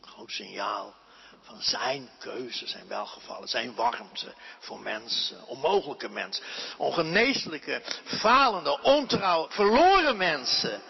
Groot 0.00 0.30
signaal 0.30 0.94
van 1.42 1.62
zijn 1.62 2.10
keuze, 2.18 2.66
zijn 2.66 2.88
welgevallen, 2.88 3.48
zijn 3.48 3.74
warmte 3.74 4.34
voor 4.58 4.80
mensen, 4.80 5.46
onmogelijke 5.46 6.08
mensen, 6.08 6.44
ongeneeslijke, 6.76 7.82
falende, 8.04 8.82
ontrouw, 8.82 9.46
verloren 9.50 10.16
mensen. 10.16 10.82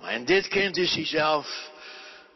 Maar 0.00 0.12
in 0.12 0.24
dit 0.24 0.48
kind 0.48 0.76
is 0.76 0.94
hij 0.94 1.06
zelf 1.06 1.70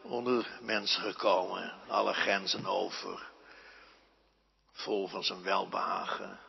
onder 0.07 0.47
mensen 0.61 1.01
gekomen, 1.01 1.73
alle 1.87 2.13
grenzen 2.13 2.65
over, 2.65 3.29
vol 4.71 5.07
van 5.07 5.23
zijn 5.23 5.43
welbehagen 5.43 6.39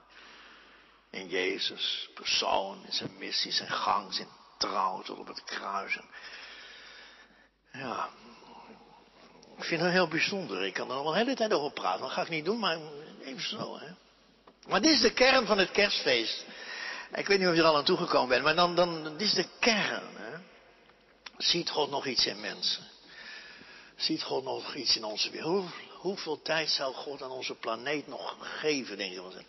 in 1.10 1.28
Jezus, 1.28 2.08
persoon, 2.14 2.84
in 2.86 2.92
zijn 2.92 3.18
missie, 3.18 3.52
zijn 3.52 3.70
gang, 3.70 4.14
zijn 4.14 4.28
trouw 4.58 5.02
tot 5.02 5.18
op 5.18 5.26
het 5.26 5.44
kruisen. 5.44 6.04
Ja, 7.72 8.08
ik 9.56 9.64
vind 9.64 9.80
het 9.80 9.90
heel 9.90 10.08
bijzonder. 10.08 10.64
Ik 10.64 10.74
kan 10.74 10.90
er 10.90 10.96
nog 10.96 11.06
een 11.06 11.16
hele 11.16 11.34
tijd 11.34 11.52
over 11.52 11.72
praten. 11.72 12.00
Dat 12.00 12.10
ga 12.10 12.22
ik 12.22 12.28
niet 12.28 12.44
doen, 12.44 12.58
maar 12.58 12.78
even 13.20 13.48
zo. 13.48 13.78
Hè. 13.78 13.86
Maar 14.66 14.80
dit 14.80 14.92
is 14.92 15.00
de 15.00 15.12
kern 15.12 15.46
van 15.46 15.58
het 15.58 15.70
kerstfeest. 15.70 16.44
Ik 17.14 17.26
weet 17.26 17.38
niet 17.38 17.48
of 17.48 17.54
je 17.54 17.60
er 17.60 17.66
al 17.66 17.76
aan 17.76 17.84
toegekomen 17.84 18.28
bent, 18.28 18.44
maar 18.44 18.54
dan, 18.54 18.74
dan 18.74 19.02
dit 19.02 19.20
is 19.20 19.34
de 19.34 19.46
kern. 19.58 20.16
Hè. 20.16 20.36
Ziet 21.36 21.70
God 21.70 21.90
nog 21.90 22.06
iets 22.06 22.26
in 22.26 22.40
mensen? 22.40 22.86
Ziet 23.98 24.22
God 24.22 24.44
nog 24.44 24.74
iets 24.74 24.96
in 24.96 25.04
onze 25.04 25.30
wereld? 25.30 25.52
Hoe, 25.52 25.70
hoeveel 25.88 26.42
tijd 26.42 26.70
zou 26.70 26.94
God 26.94 27.22
aan 27.22 27.30
onze 27.30 27.54
planeet 27.54 28.06
nog 28.06 28.36
geven, 28.40 28.96
denk 28.96 29.12
je? 29.12 29.44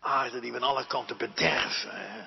Aarde 0.00 0.40
die 0.40 0.50
we 0.50 0.56
aan 0.56 0.62
alle 0.62 0.86
kanten 0.86 1.16
bederven. 1.16 1.90
Hè. 1.90 2.26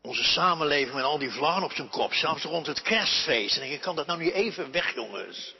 Onze 0.00 0.24
samenleving 0.24 0.94
met 0.94 1.04
al 1.04 1.18
die 1.18 1.30
vlaggen 1.30 1.62
op 1.62 1.72
zijn 1.72 1.88
kop, 1.88 2.12
zelfs 2.12 2.42
rond 2.42 2.66
het 2.66 2.82
kerstfeest. 2.82 3.54
En 3.54 3.60
denk 3.60 3.72
ik, 3.72 3.80
kan 3.80 3.96
dat 3.96 4.06
nou 4.06 4.18
niet 4.22 4.32
even 4.32 4.70
weg, 4.70 4.94
jongens? 4.94 5.54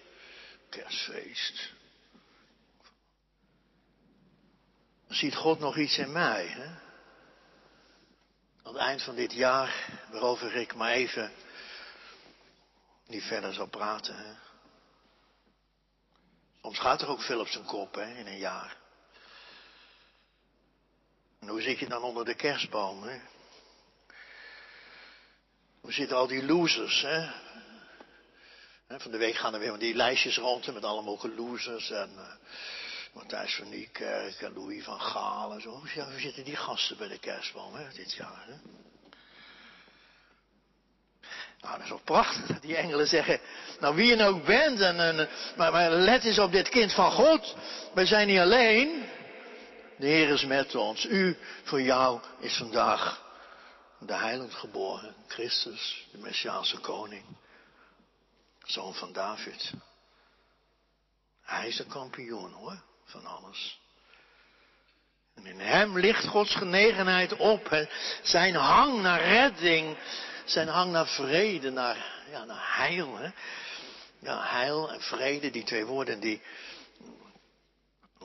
Kerstfeest. 0.70 1.72
Ziet 5.08 5.34
God 5.34 5.58
nog 5.58 5.76
iets 5.76 5.98
in 5.98 6.12
mij? 6.12 6.46
Hè? 6.46 6.66
Aan 8.62 8.72
het 8.72 8.76
eind 8.76 9.02
van 9.02 9.14
dit 9.14 9.32
jaar, 9.32 10.00
waarover 10.10 10.54
ik 10.54 10.74
maar 10.74 10.92
even 10.92 11.32
niet 13.06 13.22
verder 13.22 13.52
zal 13.52 13.66
praten. 13.66 14.16
Hè? 14.16 14.34
Soms 16.62 16.78
gaat 16.78 17.02
er 17.02 17.08
ook 17.08 17.22
veel 17.22 17.40
op 17.40 17.48
zijn 17.48 17.64
kop 17.64 17.94
hè, 17.94 18.14
in 18.14 18.26
een 18.26 18.38
jaar. 18.38 18.76
En 21.38 21.48
hoe 21.48 21.60
zit 21.60 21.78
je 21.78 21.88
dan 21.88 22.02
onder 22.02 22.24
de 22.24 22.34
kerstboom? 22.34 23.02
Hè? 23.02 23.20
We 25.80 25.92
zitten 25.92 26.16
al 26.16 26.26
die 26.26 26.44
losers, 26.44 27.02
hè. 27.02 27.30
Van 28.88 29.10
de 29.10 29.18
week 29.18 29.34
gaan 29.34 29.54
er 29.54 29.60
weer 29.60 29.78
die 29.78 29.94
lijstjes 29.94 30.36
rond 30.36 30.66
met 30.66 30.84
allemaal 30.84 31.02
mogelijke 31.02 31.42
losers. 31.42 31.90
En 31.90 32.12
uh, 32.16 32.34
Matthijs 33.12 33.54
van 33.54 33.68
Niekerk 33.68 34.40
en 34.40 34.52
Louis 34.52 34.84
van 34.84 35.00
Gaal 35.00 35.52
en 35.52 35.60
zo. 35.60 35.70
Hoe 35.70 36.18
zitten 36.20 36.44
die 36.44 36.56
gasten 36.56 36.96
bij 36.96 37.08
de 37.08 37.18
kerstboom 37.18 37.74
hè, 37.74 37.92
dit 37.92 38.12
jaar? 38.12 38.46
Hè? 38.46 38.54
Nou, 41.60 41.74
dat 41.74 41.82
is 41.82 41.88
wel 41.88 42.00
prachtig 42.04 42.46
dat 42.46 42.62
die 42.62 42.76
engelen 42.76 43.06
zeggen, 43.06 43.40
nou 43.80 43.94
wie 43.94 44.06
je 44.06 44.16
nou 44.16 44.34
ook 44.34 44.44
bent, 44.44 44.80
en, 44.80 45.00
en, 45.00 45.28
maar, 45.56 45.72
maar 45.72 45.90
let 45.90 46.24
eens 46.24 46.38
op 46.38 46.52
dit 46.52 46.68
kind 46.68 46.92
van 46.92 47.10
God. 47.10 47.56
Wij 47.94 48.06
zijn 48.06 48.26
niet 48.26 48.38
alleen. 48.38 49.04
De 49.98 50.06
Heer 50.06 50.28
is 50.28 50.44
met 50.44 50.74
ons. 50.74 51.06
U, 51.06 51.36
voor 51.62 51.82
jou 51.82 52.20
is 52.40 52.56
vandaag 52.56 53.24
de 53.98 54.14
heiland 54.14 54.54
geboren, 54.54 55.14
Christus, 55.26 56.06
de 56.12 56.18
Messiaanse 56.18 56.78
koning, 56.78 57.24
zoon 58.64 58.94
van 58.94 59.12
David. 59.12 59.72
Hij 61.42 61.68
is 61.68 61.76
de 61.76 61.86
kampioen 61.86 62.52
hoor, 62.52 62.82
van 63.04 63.26
alles. 63.26 63.80
En 65.34 65.46
in 65.46 65.60
hem 65.60 65.98
ligt 65.98 66.26
Gods 66.26 66.54
genegenheid 66.54 67.36
op, 67.36 67.86
zijn 68.22 68.54
hang 68.54 69.02
naar 69.02 69.22
redding, 69.22 69.96
zijn 70.50 70.68
hang 70.68 70.92
naar 70.92 71.06
vrede, 71.06 71.70
naar, 71.70 71.96
ja, 72.30 72.44
naar 72.44 72.76
heil. 72.76 73.16
Hè? 73.16 73.28
Ja, 74.18 74.42
heil 74.42 74.92
en 74.92 75.00
vrede, 75.00 75.50
die 75.50 75.64
twee 75.64 75.84
woorden 75.84 76.20
die 76.20 76.42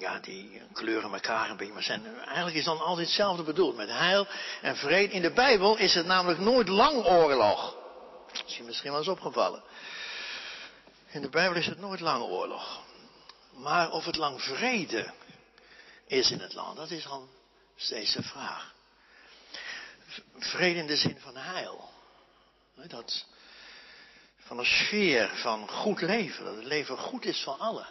ja, 0.02 0.20
die 0.20 0.62
kleuren 0.74 1.14
elkaar 1.14 1.50
een 1.50 1.58
beetje, 1.58 1.74
maar 1.74 1.84
zijn, 1.84 2.18
eigenlijk 2.18 2.56
is 2.56 2.64
dan 2.64 2.80
altijd 2.80 3.08
hetzelfde 3.08 3.44
bedoeld. 3.44 3.76
Met 3.76 3.90
heil 3.90 4.28
en 4.62 4.76
vrede. 4.76 5.14
In 5.14 5.22
de 5.22 5.32
Bijbel 5.32 5.78
is 5.78 5.94
het 5.94 6.06
namelijk 6.06 6.40
nooit 6.40 6.68
lang 6.68 7.06
oorlog. 7.06 7.76
Dat 8.32 8.44
is 8.48 8.58
je 8.58 8.64
misschien 8.64 8.90
wel 8.90 9.00
eens 9.00 9.08
opgevallen. 9.08 9.64
In 11.08 11.22
de 11.22 11.30
Bijbel 11.30 11.58
is 11.58 11.66
het 11.66 11.80
nooit 11.80 12.00
lang 12.00 12.24
oorlog. 12.24 12.82
Maar 13.54 13.92
of 13.92 14.06
het 14.06 14.16
lang 14.16 14.42
vrede 14.42 15.14
is 16.08 16.32
in 16.32 16.40
het 16.40 16.54
land, 16.54 16.78
dat 16.78 16.92
is 16.92 17.04
dan 17.04 17.30
steeds 17.76 18.14
de 18.14 18.24
vraag. 18.24 18.74
Vrede 20.38 20.80
in 20.80 20.88
de 20.88 20.98
zin 20.98 21.18
van 21.20 21.38
heil. 21.38 21.91
Dat, 22.76 23.26
van 24.38 24.60
een 24.60 24.66
sfeer 24.66 25.30
van 25.36 25.70
goed 25.70 26.02
leven. 26.02 26.46
Dat 26.46 26.56
het 26.56 26.66
leven 26.66 26.98
goed 26.98 27.26
is 27.26 27.44
voor 27.44 27.54
allen. 27.54 27.88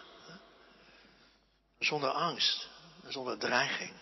Zonder 1.79 2.11
angst, 2.11 2.69
zonder 3.09 3.39
dreiging. 3.39 3.93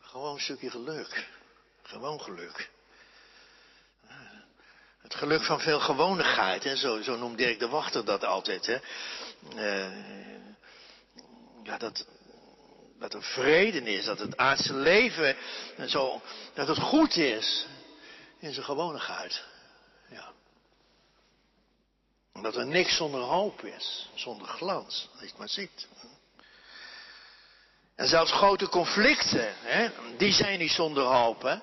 Gewoon 0.00 0.34
een 0.34 0.40
stukje 0.40 0.70
geluk. 0.70 1.28
Gewoon 1.82 2.20
geluk. 2.20 2.70
Het 5.02 5.14
geluk 5.14 5.42
van 5.42 5.60
veel 5.60 5.80
gewonigheid. 5.80 6.64
Hè? 6.64 6.76
Zo, 6.76 7.02
zo 7.02 7.16
noemt 7.16 7.38
Dirk 7.38 7.58
de 7.58 7.68
Wachter 7.68 8.04
dat 8.04 8.24
altijd. 8.24 8.66
Hè? 8.66 8.78
Dat, 11.78 12.06
dat 12.98 13.14
er 13.14 13.22
vrede 13.22 13.80
is, 13.80 14.04
dat 14.04 14.18
het 14.18 14.36
aardse 14.36 14.74
leven 14.74 15.36
zo, 15.86 16.22
dat 16.54 16.68
het 16.68 16.78
goed 16.78 17.16
is 17.16 17.66
in 18.38 18.52
zijn 18.52 18.64
gewonigheid. 18.64 19.44
Ja. 20.10 20.32
Dat 22.42 22.56
er 22.56 22.66
niks 22.66 22.96
zonder 22.96 23.20
hoop 23.20 23.64
is, 23.64 24.10
zonder 24.14 24.46
glans, 24.46 25.08
dat 25.12 25.20
je 25.20 25.26
het 25.26 25.38
maar 25.38 25.48
ziet. 25.48 25.88
En 27.94 28.08
zelfs 28.08 28.32
grote 28.32 28.68
conflicten, 28.68 29.54
hè, 29.58 29.88
die 30.16 30.32
zijn 30.32 30.58
niet 30.58 30.70
zonder 30.70 31.04
hoop. 31.04 31.42
Hè. 31.42 31.56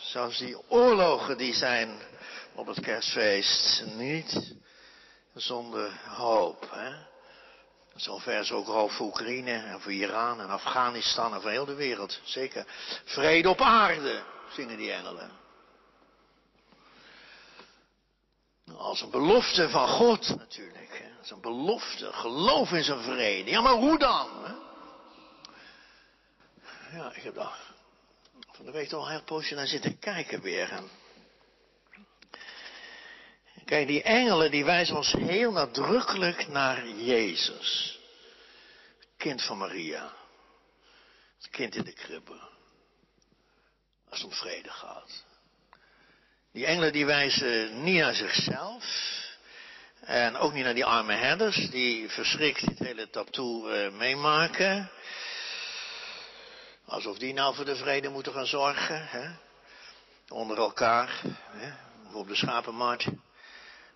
Zelfs 0.00 0.38
die 0.38 0.70
oorlogen 0.70 1.38
die 1.38 1.54
zijn 1.54 2.00
op 2.54 2.66
het 2.66 2.80
kerstfeest 2.80 3.84
niet 3.84 4.54
zonder 5.34 5.92
hoop. 6.06 6.70
Hè. 6.70 6.92
Zover 7.94 8.40
is 8.40 8.52
ook 8.52 8.66
hoop 8.66 8.90
voor 8.90 9.06
Oekraïne 9.06 9.52
en 9.52 9.80
voor 9.80 9.92
Iran 9.92 10.40
en 10.40 10.48
Afghanistan 10.48 11.34
en 11.34 11.40
voor 11.40 11.50
heel 11.50 11.64
de 11.64 11.74
wereld. 11.74 12.20
Zeker. 12.24 12.66
Vrede 13.04 13.48
op 13.48 13.60
aarde, 13.60 14.22
zingen 14.54 14.76
die 14.76 14.92
engelen. 14.92 15.41
Als 18.76 19.00
een 19.00 19.10
belofte 19.10 19.68
van 19.68 19.88
God 19.88 20.36
natuurlijk. 20.36 21.02
Als 21.18 21.30
een 21.30 21.40
belofte, 21.40 22.12
geloof 22.12 22.72
in 22.72 22.84
zijn 22.84 23.02
vrede. 23.02 23.50
Ja, 23.50 23.60
maar 23.60 23.74
hoe 23.74 23.98
dan? 23.98 24.28
Hè? 24.44 24.54
ja, 26.96 27.12
ik 27.14 27.22
heb 27.22 27.34
daar 27.34 27.72
van 28.62 28.72
de 28.72 28.82
ik 28.82 28.92
al 28.92 29.04
een 29.04 29.10
heel 29.10 29.22
poosje 29.22 29.54
naar 29.54 29.66
zitten 29.66 29.98
kijken 29.98 30.40
weer. 30.40 30.82
Kijk, 33.64 33.86
die 33.86 34.02
engelen 34.02 34.50
die 34.50 34.64
wijzen 34.64 34.96
ons 34.96 35.12
heel 35.12 35.52
nadrukkelijk 35.52 36.48
naar 36.48 36.88
Jezus. 36.88 37.98
Kind 39.16 39.42
van 39.42 39.58
Maria. 39.58 40.14
Het 41.36 41.50
kind 41.50 41.74
in 41.74 41.84
de 41.84 41.92
kribbe. 41.92 42.40
Als 44.08 44.20
het 44.20 44.30
om 44.30 44.36
vrede 44.36 44.70
gaat. 44.70 45.24
Die 46.52 46.66
engelen 46.66 46.92
die 46.92 47.06
wijzen 47.06 47.82
niet 47.82 48.00
naar 48.00 48.14
zichzelf. 48.14 48.84
En 50.00 50.36
ook 50.36 50.52
niet 50.52 50.64
naar 50.64 50.74
die 50.74 50.84
arme 50.84 51.12
herders 51.12 51.70
die 51.70 52.10
verschrikt 52.10 52.66
dit 52.66 52.78
hele 52.78 53.10
tattoo 53.10 53.70
uh, 53.70 53.90
meemaken. 53.90 54.90
Alsof 56.84 57.18
die 57.18 57.32
nou 57.32 57.54
voor 57.54 57.64
de 57.64 57.76
vrede 57.76 58.08
moeten 58.08 58.32
gaan 58.32 58.46
zorgen. 58.46 59.06
Hè? 59.08 59.30
Onder 60.28 60.58
elkaar. 60.58 61.20
Hè? 61.50 61.72
Of 62.08 62.14
op 62.14 62.28
de 62.28 62.36
schapenmarkt. 62.36 63.06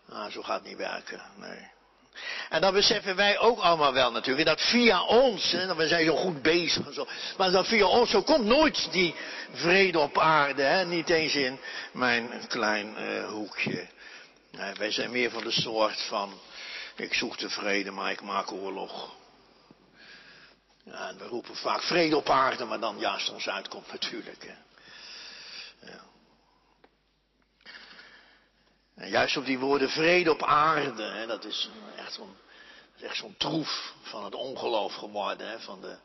Nou, 0.07 0.31
zo 0.31 0.43
gaat 0.43 0.59
het 0.59 0.69
niet 0.69 0.77
werken. 0.77 1.21
Nee. 1.37 1.75
En 2.49 2.61
dat 2.61 2.73
beseffen 2.73 3.17
wij 3.17 3.39
ook 3.39 3.59
allemaal 3.59 3.93
wel 3.93 4.11
natuurlijk. 4.13 4.47
Dat 4.47 4.61
via 4.61 5.05
ons, 5.05 5.53
hè, 5.53 5.75
we 5.75 5.89
zijn 5.89 6.07
zo 6.07 6.17
goed 6.17 6.43
bezig 6.43 6.87
en 6.87 6.95
zo. 6.95 7.07
Maar 7.37 7.51
dat 7.51 7.67
via 7.67 7.87
ons, 7.87 8.11
zo 8.11 8.23
komt 8.23 8.45
nooit 8.45 8.93
die 8.93 9.15
vrede 9.53 9.99
op 9.99 10.19
aarde. 10.19 10.63
Hè, 10.63 10.85
niet 10.85 11.09
eens 11.09 11.35
in 11.35 11.59
mijn 11.93 12.47
klein 12.49 12.95
uh, 12.99 13.29
hoekje. 13.29 13.89
Wij 14.77 14.91
zijn 14.91 15.11
meer 15.11 15.31
van 15.31 15.43
de 15.43 15.51
soort 15.51 16.03
van, 16.03 16.41
ik 16.97 17.15
zoek 17.15 17.39
de 17.39 17.51
vrede, 17.51 17.91
maar 17.91 18.11
ik 18.11 18.23
maak 18.23 18.53
oorlog. 18.53 19.15
Ja, 20.85 21.09
en 21.09 21.19
we 21.19 21.25
roepen 21.25 21.57
vaak 21.57 21.83
vrede 21.83 22.17
op 22.17 22.31
aarde, 22.31 22.65
maar 22.65 22.81
dan 22.81 22.99
juist 22.99 23.33
ons 23.33 23.49
uitkomt 23.49 23.93
natuurlijk. 23.93 24.43
Hè. 24.45 24.55
Ja. 25.87 26.01
Juist 29.05 29.37
op 29.37 29.45
die 29.45 29.59
woorden 29.59 29.91
vrede 29.91 30.31
op 30.31 30.43
aarde, 30.43 31.03
hè, 31.03 31.27
dat 31.27 31.45
is 31.45 31.71
echt 32.97 33.17
zo'n 33.17 33.37
troef 33.37 33.95
van 34.03 34.25
het 34.25 34.35
ongeloof 34.35 34.95
geworden. 34.95 35.49
Hè, 35.49 35.61
van 35.61 35.81
de 35.81 35.97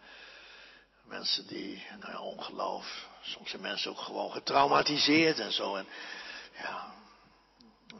mensen 1.03 1.47
die, 1.47 1.85
nou 1.99 2.11
ja, 2.11 2.19
ongeloof. 2.19 3.07
Soms 3.21 3.49
zijn 3.49 3.61
mensen 3.61 3.91
ook 3.91 3.99
gewoon 3.99 4.31
getraumatiseerd 4.31 5.39
en 5.39 5.51
zo. 5.51 5.75
En 5.75 5.87
ja, 6.53 6.93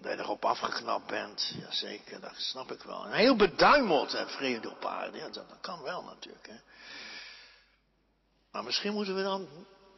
dat 0.01 0.12
je 0.12 0.19
erop 0.19 0.45
afgeknapt 0.45 1.08
bent, 1.08 1.54
ja 1.60 1.71
zeker, 1.71 2.19
dat 2.19 2.36
snap 2.36 2.71
ik 2.71 2.82
wel. 2.82 3.06
Heel 3.06 3.36
beduimeld, 3.36 4.12
hè, 4.12 4.27
vrede 4.27 4.69
op 4.69 4.86
aarde. 4.86 5.17
Ja, 5.17 5.30
dat, 5.30 5.45
kan 5.62 5.82
wel 5.82 6.04
natuurlijk. 6.04 6.47
Hè. 6.47 6.58
Maar 8.51 8.63
misschien 8.63 8.93
moeten 8.93 9.15
we 9.15 9.23
dan 9.23 9.47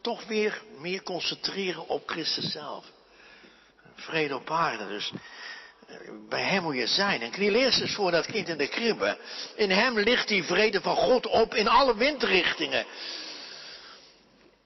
toch 0.01 0.25
weer 0.25 0.63
meer 0.77 1.03
concentreren 1.03 1.87
op 1.87 2.09
Christus 2.09 2.51
zelf. 2.51 2.85
Vrede 3.95 4.35
op 4.35 4.49
aarde. 4.49 4.87
Dus 4.87 5.11
eh, 5.87 5.97
bij 6.29 6.43
hem 6.43 6.63
moet 6.63 6.75
je 6.75 6.87
zijn. 6.87 7.21
En 7.21 7.31
kniel 7.31 7.53
eerst 7.53 7.81
eens 7.81 7.95
voor 7.95 8.11
dat 8.11 8.25
kind 8.25 8.47
in 8.47 8.57
de 8.57 8.67
kribbe. 8.67 9.17
In 9.55 9.71
hem 9.71 9.99
ligt 9.99 10.27
die 10.27 10.43
vrede 10.43 10.81
van 10.81 10.95
God 10.95 11.25
op 11.25 11.53
in 11.53 11.67
alle 11.67 11.95
windrichtingen. 11.95 12.85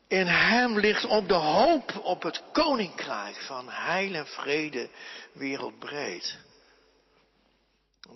In 0.08 0.28
hem 0.28 0.80
ligt 0.80 1.10
ook 1.10 1.28
de 1.28 1.34
hoop 1.34 2.00
op 2.04 2.24
het 2.24 2.44
koninkrijk 2.52 3.42
van 3.42 3.70
heil 3.70 4.14
en 4.14 4.28
vrede 4.28 4.90
wereldbreed. 5.34 6.38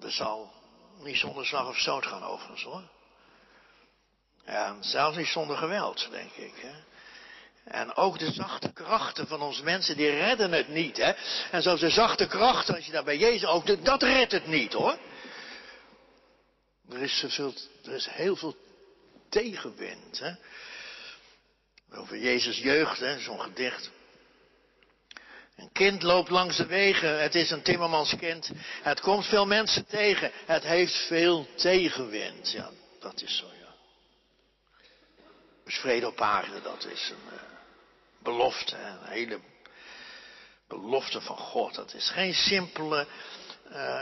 Er 0.02 0.12
zal 0.12 0.54
niet 1.00 1.18
zonder 1.18 1.46
slag 1.46 1.68
of 1.68 1.78
stoot 1.78 2.06
gaan 2.06 2.24
overigens 2.24 2.64
hoor. 2.64 2.84
En 4.46 4.78
zelfs 4.84 5.18
niet 5.18 5.28
zonder 5.28 5.58
geweld, 5.58 6.08
denk 6.12 6.32
ik. 6.32 6.54
Hè? 6.56 6.74
En 7.64 7.96
ook 7.96 8.20
de 8.20 8.32
zachte 8.32 8.74
krachten 8.74 9.28
van 9.28 9.42
ons 9.42 9.62
mensen, 9.62 9.98
die 9.98 10.10
redden 10.10 10.52
het 10.52 10.68
niet. 10.68 10.98
Hè? 10.98 11.12
En 11.52 11.62
zoals 11.62 11.80
de 11.80 11.90
zachte 11.90 12.28
krachten, 12.28 12.76
als 12.76 12.86
je 12.86 12.92
daar 12.92 13.04
bij 13.04 13.18
Jezus 13.18 13.46
ook, 13.50 13.86
dat 13.86 14.04
redt 14.04 14.32
het 14.32 14.48
niet 14.48 14.74
hoor. 14.74 14.98
Er 16.90 17.02
is, 17.02 17.26
veel, 17.28 17.54
er 17.84 17.94
is 17.94 18.08
heel 18.10 18.36
veel 18.36 18.56
tegenwind. 19.30 20.20
Hè? 20.20 20.32
Over 21.98 22.18
Jezus 22.18 22.58
jeugd, 22.58 23.22
zo'n 23.22 23.42
gedicht. 23.42 23.92
Een 25.56 25.72
kind 25.72 26.04
loopt 26.04 26.30
langs 26.30 26.58
de 26.58 26.66
wegen, 26.66 27.22
het 27.22 27.36
is 27.36 27.52
een 27.52 27.62
timmermanskind. 27.62 28.52
Het 28.82 29.00
komt 29.00 29.26
veel 29.26 29.46
mensen 29.46 29.86
tegen, 29.86 30.32
het 30.46 30.64
heeft 30.64 30.96
veel 30.96 31.48
tegenwind. 31.56 32.52
Ja, 32.52 32.70
dat 33.00 33.22
is 33.22 33.38
zo, 33.38 33.46
ja. 33.46 33.76
Dus 35.66 35.76
vrede 35.76 36.08
op 36.08 36.22
aarde, 36.22 36.62
dat 36.62 36.86
is 36.86 37.10
een 37.10 37.34
uh, 37.34 37.51
belofte, 38.24 38.76
een 38.76 39.08
hele 39.08 39.40
belofte 40.68 41.22
van 41.22 41.38
God. 41.38 41.76
Dat 41.76 41.94
is 41.94 42.10
geen 42.10 42.34
simpele 42.34 43.08
uh, 43.72 44.02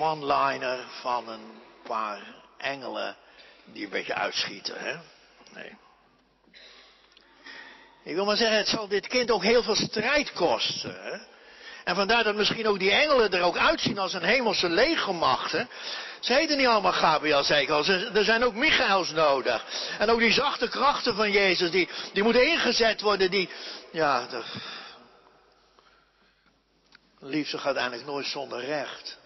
one-liner 0.00 0.86
van 1.00 1.28
een 1.28 1.62
paar 1.82 2.34
engelen 2.58 3.16
die 3.64 3.84
een 3.84 3.90
beetje 3.90 4.14
uitschieten, 4.14 4.78
hè. 4.78 4.96
Nee. 5.54 5.76
Ik 8.02 8.14
wil 8.14 8.24
maar 8.24 8.36
zeggen, 8.36 8.56
het 8.56 8.68
zal 8.68 8.88
dit 8.88 9.06
kind 9.06 9.30
ook 9.30 9.42
heel 9.42 9.62
veel 9.62 9.74
strijd 9.74 10.32
kosten. 10.32 11.02
Hè? 11.02 11.18
En 11.88 11.94
vandaar 11.94 12.24
dat 12.24 12.34
misschien 12.34 12.66
ook 12.66 12.78
die 12.78 12.90
engelen 12.90 13.30
er 13.30 13.42
ook 13.42 13.56
uitzien 13.56 13.98
als 13.98 14.12
een 14.12 14.22
hemelse 14.22 14.68
legermacht. 14.68 15.50
Ze 16.20 16.32
heten 16.32 16.56
niet 16.56 16.66
allemaal 16.66 16.92
Gabriel, 16.92 17.44
zei 17.44 17.62
ik. 17.62 17.68
Er 18.16 18.24
zijn 18.24 18.44
ook 18.44 18.54
Michaels 18.54 19.10
nodig. 19.10 19.64
En 19.98 20.10
ook 20.10 20.18
die 20.18 20.32
zachte 20.32 20.68
krachten 20.68 21.14
van 21.14 21.30
Jezus, 21.30 21.70
die, 21.70 21.88
die 22.12 22.22
moeten 22.22 22.48
ingezet 22.48 23.00
worden. 23.00 23.30
Die, 23.30 23.48
ja, 23.92 24.26
de... 24.26 24.42
liefde 27.18 27.58
gaat 27.58 27.76
eigenlijk 27.76 28.06
nooit 28.08 28.26
zonder 28.26 28.64
recht. 28.64 29.18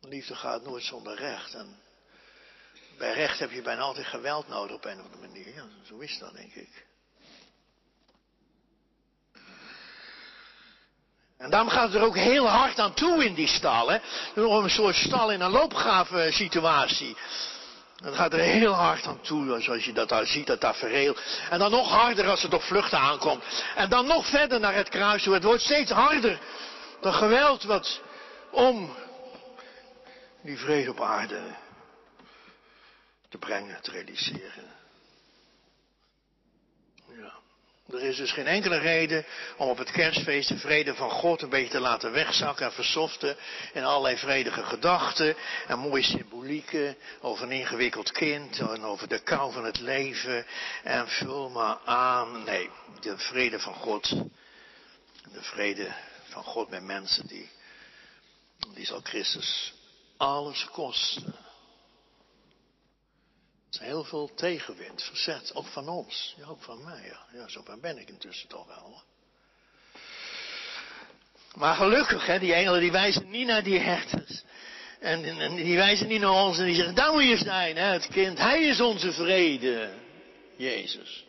Liefde 0.00 0.34
gaat 0.34 0.62
nooit 0.62 0.84
zonder 0.84 1.16
recht. 1.16 1.54
En 1.54 1.78
bij 2.98 3.12
recht 3.12 3.38
heb 3.38 3.50
je 3.50 3.62
bijna 3.62 3.80
altijd 3.80 4.06
geweld 4.06 4.48
nodig 4.48 4.76
op 4.76 4.84
een 4.84 4.98
of 4.98 5.04
andere 5.04 5.26
manier. 5.26 5.54
Ja, 5.54 5.64
zo 5.88 5.98
is 5.98 6.18
dat, 6.18 6.34
denk 6.34 6.54
ik. 6.54 6.86
En 11.38 11.50
daarom 11.50 11.70
gaat 11.70 11.86
het 11.86 11.94
er 11.94 12.06
ook 12.06 12.16
heel 12.16 12.48
hard 12.48 12.78
aan 12.78 12.94
toe 12.94 13.24
in 13.24 13.34
die 13.34 13.48
stal. 13.48 13.88
Hè? 13.88 13.98
Nog 14.34 14.62
een 14.62 14.70
soort 14.70 14.94
stal 14.94 15.32
in 15.32 15.40
een 15.40 15.50
loopgraven 15.50 16.32
situatie. 16.32 17.16
Het 17.96 18.14
gaat 18.14 18.32
er 18.32 18.38
heel 18.38 18.72
hard 18.72 19.06
aan 19.06 19.20
toe, 19.20 19.60
zoals 19.60 19.84
je 19.84 19.92
dat 19.92 20.08
daar 20.08 20.26
ziet, 20.26 20.46
dat 20.46 20.60
tafereel. 20.60 21.16
En 21.50 21.58
dan 21.58 21.70
nog 21.70 21.88
harder 21.88 22.28
als 22.28 22.42
het 22.42 22.54
op 22.54 22.62
vluchten 22.62 22.98
aankomt. 22.98 23.44
En 23.74 23.88
dan 23.88 24.06
nog 24.06 24.26
verder 24.26 24.60
naar 24.60 24.74
het 24.74 24.88
kruis 24.88 25.22
toe. 25.22 25.34
Het 25.34 25.44
wordt 25.44 25.62
steeds 25.62 25.90
harder. 25.90 26.38
Dat 27.00 27.14
geweld 27.14 27.62
wat 27.62 28.00
om 28.50 28.96
die 30.42 30.58
vrede 30.58 30.90
op 30.90 31.00
aarde 31.00 31.40
te 33.28 33.38
brengen, 33.38 33.82
te 33.82 33.90
realiseren. 33.90 34.75
Er 37.92 38.02
is 38.02 38.16
dus 38.16 38.32
geen 38.32 38.46
enkele 38.46 38.78
reden 38.78 39.24
om 39.56 39.68
op 39.68 39.78
het 39.78 39.90
kerstfeest 39.90 40.48
de 40.48 40.58
vrede 40.58 40.94
van 40.94 41.10
God 41.10 41.42
een 41.42 41.48
beetje 41.48 41.70
te 41.70 41.80
laten 41.80 42.12
wegzakken 42.12 42.66
en 42.66 42.72
versoften 42.72 43.36
in 43.72 43.84
allerlei 43.84 44.16
vredige 44.16 44.62
gedachten 44.62 45.36
en 45.66 45.78
mooie 45.78 46.02
symbolieken 46.02 46.96
over 47.20 47.44
een 47.44 47.52
ingewikkeld 47.52 48.12
kind 48.12 48.58
en 48.58 48.84
over 48.84 49.08
de 49.08 49.18
kou 49.18 49.52
van 49.52 49.64
het 49.64 49.80
leven 49.80 50.46
en 50.82 51.08
vul 51.08 51.50
maar 51.50 51.78
aan. 51.84 52.44
Nee, 52.44 52.70
de 53.00 53.18
vrede 53.18 53.60
van 53.60 53.74
God, 53.74 54.08
de 55.32 55.42
vrede 55.42 55.94
van 56.24 56.44
God 56.44 56.70
met 56.70 56.82
mensen, 56.82 57.26
die, 57.26 57.50
die 58.74 58.86
zal 58.86 59.00
Christus 59.02 59.74
alles 60.16 60.64
kosten 60.64 61.45
heel 63.78 64.04
veel 64.04 64.34
tegenwind, 64.34 65.02
verzet, 65.02 65.54
ook 65.54 65.66
van 65.66 65.88
ons. 65.88 66.34
Ja, 66.36 66.46
ook 66.46 66.62
van 66.62 66.84
mij. 66.84 67.02
Ja, 67.04 67.38
ja 67.38 67.48
zo 67.48 67.62
ben 67.80 67.98
ik 67.98 68.08
intussen 68.08 68.48
toch 68.48 68.66
wel. 68.66 69.02
Maar 71.54 71.74
gelukkig, 71.74 72.26
hè, 72.26 72.38
die 72.38 72.54
engelen 72.54 72.80
die 72.80 72.92
wijzen 72.92 73.30
niet 73.30 73.46
naar 73.46 73.62
die 73.62 73.78
herders. 73.78 74.42
En, 75.00 75.40
en, 75.40 75.54
die 75.54 75.76
wijzen 75.76 76.06
niet 76.06 76.20
naar 76.20 76.44
ons 76.44 76.58
en 76.58 76.64
die 76.64 76.74
zeggen, 76.74 76.94
daar 76.94 77.12
moet 77.12 77.28
je 77.28 77.36
zijn, 77.36 77.76
hè, 77.76 77.92
het 77.92 78.06
kind. 78.06 78.38
Hij 78.38 78.62
is 78.62 78.80
onze 78.80 79.12
vrede, 79.12 79.94
Jezus. 80.56 81.24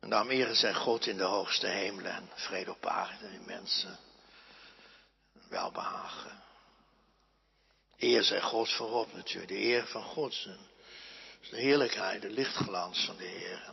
En 0.00 0.10
daarom 0.10 0.30
eren 0.30 0.56
zij 0.56 0.74
God 0.74 1.06
in 1.06 1.16
de 1.16 1.24
hoogste 1.24 1.66
hemelen 1.66 2.12
en 2.12 2.28
vrede 2.34 2.70
op 2.70 2.86
aarde 2.86 3.26
in 3.32 3.44
mensen. 3.46 3.98
Welbehagen. 5.48 6.43
Eer 8.04 8.22
zij 8.22 8.40
God 8.40 8.72
voorop 8.72 9.12
natuurlijk. 9.12 9.48
De 9.48 9.64
eer 9.64 9.86
van 9.86 10.02
God. 10.02 10.48
De 11.50 11.56
heerlijkheid, 11.56 12.22
de 12.22 12.30
lichtglans 12.30 13.04
van 13.04 13.16
de 13.16 13.24
Heer. 13.24 13.72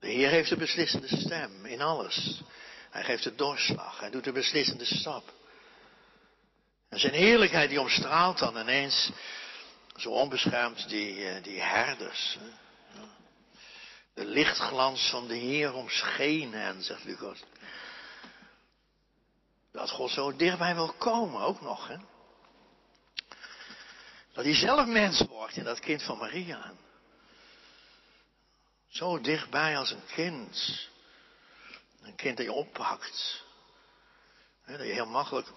De 0.00 0.08
Heer 0.08 0.28
heeft 0.28 0.48
de 0.48 0.56
beslissende 0.56 1.08
stem 1.08 1.66
in 1.66 1.80
alles. 1.80 2.40
Hij 2.90 3.04
geeft 3.04 3.22
de 3.22 3.34
doorslag. 3.34 4.00
Hij 4.00 4.10
doet 4.10 4.24
de 4.24 4.32
beslissende 4.32 4.84
stap. 4.84 5.32
En 6.88 6.98
zijn 6.98 7.12
heerlijkheid 7.12 7.68
die 7.68 7.80
omstraalt 7.80 8.38
dan 8.38 8.58
ineens 8.58 9.10
Zo 9.96 10.10
onbeschermd 10.10 10.88
die, 10.88 11.28
eh, 11.28 11.42
die 11.42 11.60
herders. 11.60 12.38
De 14.14 14.24
lichtglans 14.24 15.10
van 15.10 15.28
de 15.28 15.34
Heer 15.34 15.74
omscheen 15.74 16.52
hen, 16.52 16.82
zegt 16.82 17.04
Lucas. 17.04 17.38
Dat 19.78 19.90
God 19.90 20.10
zo 20.10 20.36
dichtbij 20.36 20.74
wil 20.74 20.92
komen, 20.92 21.40
ook 21.40 21.60
nog. 21.60 21.88
Hè? 21.88 21.96
Dat 24.32 24.44
hij 24.44 24.54
zelf 24.54 24.86
mens 24.86 25.26
wordt 25.28 25.56
in 25.56 25.64
dat 25.64 25.80
kind 25.80 26.02
van 26.02 26.18
Maria. 26.18 26.72
Zo 28.88 29.20
dichtbij 29.20 29.76
als 29.76 29.90
een 29.90 30.06
kind. 30.06 30.88
Een 32.02 32.14
kind 32.14 32.36
dat 32.36 32.46
je 32.46 32.52
oppakt. 32.52 33.44
Dat 34.66 34.78
je 34.78 34.92
heel 34.92 35.06
makkelijk 35.06 35.48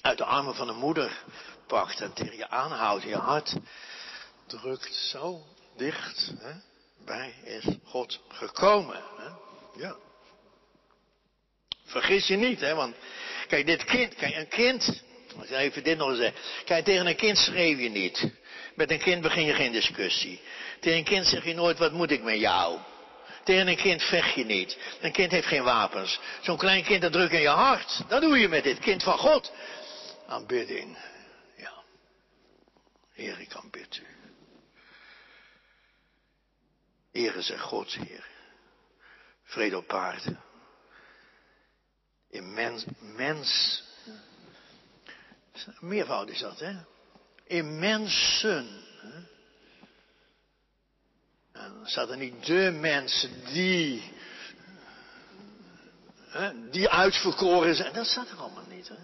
uit 0.00 0.18
de 0.18 0.24
armen 0.24 0.54
van 0.54 0.66
de 0.66 0.72
moeder 0.72 1.24
pakt 1.66 2.00
en 2.00 2.12
tegen 2.12 2.36
je 2.36 2.48
aanhoudt, 2.48 3.02
je 3.02 3.16
hart 3.16 3.56
drukt. 4.46 4.94
Zo 4.94 5.42
dicht 5.76 6.32
hè, 6.38 6.52
bij 7.04 7.30
is 7.30 7.76
God 7.84 8.20
gekomen. 8.28 9.02
Hè? 9.16 9.28
Ja. 9.80 9.96
Vergis 11.86 12.26
je 12.26 12.36
niet, 12.36 12.60
hè, 12.60 12.74
want 12.74 12.96
kijk, 13.48 13.66
dit 13.66 13.84
kind, 13.84 14.14
kijk, 14.14 14.36
een 14.36 14.48
kind, 14.48 15.02
ik 15.42 15.50
even 15.50 15.84
dit 15.84 15.98
nog 15.98 16.16
zeggen. 16.16 16.40
Kijk, 16.64 16.84
tegen 16.84 17.06
een 17.06 17.16
kind 17.16 17.38
schreef 17.38 17.78
je 17.78 17.88
niet. 17.88 18.30
Met 18.74 18.90
een 18.90 18.98
kind 18.98 19.22
begin 19.22 19.44
je 19.44 19.54
geen 19.54 19.72
discussie. 19.72 20.40
Tegen 20.80 20.98
een 20.98 21.04
kind 21.04 21.26
zeg 21.26 21.44
je 21.44 21.54
nooit, 21.54 21.78
wat 21.78 21.92
moet 21.92 22.10
ik 22.10 22.22
met 22.22 22.38
jou? 22.38 22.78
Tegen 23.44 23.68
een 23.68 23.76
kind 23.76 24.02
vecht 24.02 24.34
je 24.34 24.44
niet. 24.44 24.78
Een 25.00 25.12
kind 25.12 25.30
heeft 25.30 25.46
geen 25.46 25.62
wapens. 25.62 26.20
Zo'n 26.42 26.56
klein 26.56 26.84
kind 26.84 27.02
dat 27.02 27.12
druk 27.12 27.30
in 27.30 27.40
je 27.40 27.48
hart. 27.48 28.02
Dat 28.08 28.20
doe 28.20 28.38
je 28.38 28.48
met 28.48 28.64
dit 28.64 28.78
kind 28.78 29.02
van 29.02 29.18
God. 29.18 29.52
Aanbidding. 30.26 30.98
Ja. 31.56 31.72
Heer, 33.12 33.40
ik 33.40 33.54
aanbid 33.54 33.96
u. 33.96 34.06
Ere 37.12 37.42
zeg 37.42 37.60
God, 37.60 37.92
Heer. 37.92 38.26
Vrede 39.44 39.76
op 39.76 39.86
paarden. 39.86 40.45
In 42.28 42.54
mens. 43.16 43.84
Meervoud 45.80 46.28
is 46.28 46.38
dat, 46.38 46.58
hè? 46.58 46.74
In 47.44 47.78
mensen. 47.78 48.84
En 51.52 51.74
dan 51.74 51.86
staat 51.86 52.10
er 52.10 52.16
niet 52.16 52.46
de 52.46 52.70
mensen 52.80 53.44
die, 53.44 54.12
hè, 56.28 56.70
die 56.70 56.88
uitverkoren 56.88 57.74
zijn. 57.74 57.92
Dat 57.92 58.06
staat 58.06 58.30
er 58.30 58.38
allemaal 58.38 58.66
niet. 58.66 58.88
Hè? 58.88 58.96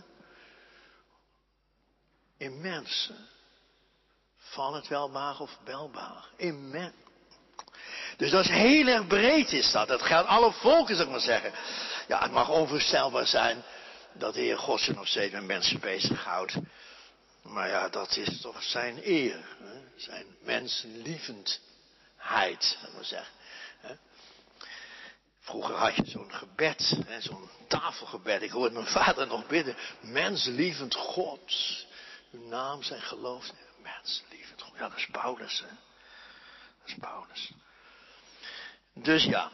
In 2.37 2.61
mensen. 2.61 3.16
Van 4.37 4.74
het 4.74 4.88
welbaar 4.88 5.40
of 5.40 5.58
belbaar. 5.64 6.28
In. 6.37 6.92
Dus 8.16 8.31
dat 8.31 8.44
is 8.44 8.51
heel 8.51 8.87
erg 8.87 9.07
breed 9.07 9.53
is 9.53 9.70
dat. 9.70 9.88
Dat 9.88 10.03
geldt 10.03 10.29
alle 10.29 10.53
volken, 10.53 10.94
zou 10.94 11.07
ik 11.07 11.12
maar 11.12 11.25
zeggen. 11.25 11.53
Ja, 12.09 12.22
het 12.22 12.33
mag 12.33 12.48
onvoorstelbaar 12.48 13.27
zijn 13.27 13.62
dat 14.12 14.35
de 14.35 14.40
Heer 14.40 14.59
God 14.59 14.81
zich 14.81 14.94
nog 14.94 15.09
steeds 15.09 15.33
met 15.33 15.44
mensen 15.44 15.81
bezighoudt. 15.81 16.55
Maar 17.42 17.68
ja, 17.68 17.88
dat 17.88 18.16
is 18.16 18.40
toch 18.40 18.62
zijn 18.62 19.01
eer. 19.03 19.44
Hè? 19.62 19.81
Zijn 19.96 20.27
mensenlievend 20.40 21.61
heid, 22.16 22.79
dat 22.83 22.92
maar 22.92 23.05
zeggen. 23.05 23.33
Vroeger 25.40 25.75
had 25.75 25.96
je 25.96 26.05
zo'n 26.07 26.33
gebed, 26.33 26.98
zo'n 27.18 27.51
tafelgebed. 27.68 28.42
Ik 28.42 28.51
hoorde 28.51 28.75
mijn 28.75 28.87
vader 28.87 29.27
nog 29.27 29.46
bidden. 29.46 29.77
Menslievend 30.01 30.94
God, 30.94 31.53
uw 32.33 32.48
naam 32.48 32.83
zijn 32.83 33.03
geloofd. 33.03 33.53
Menslievend 33.83 34.62
God. 34.62 34.72
Ja, 34.79 34.88
dat 34.88 34.98
is 34.98 35.09
Paulus. 35.11 35.61
Hè? 35.61 35.66
Dat 36.81 36.88
is 36.88 36.94
Paulus. 37.01 37.53
Dus 38.94 39.24
ja, 39.24 39.50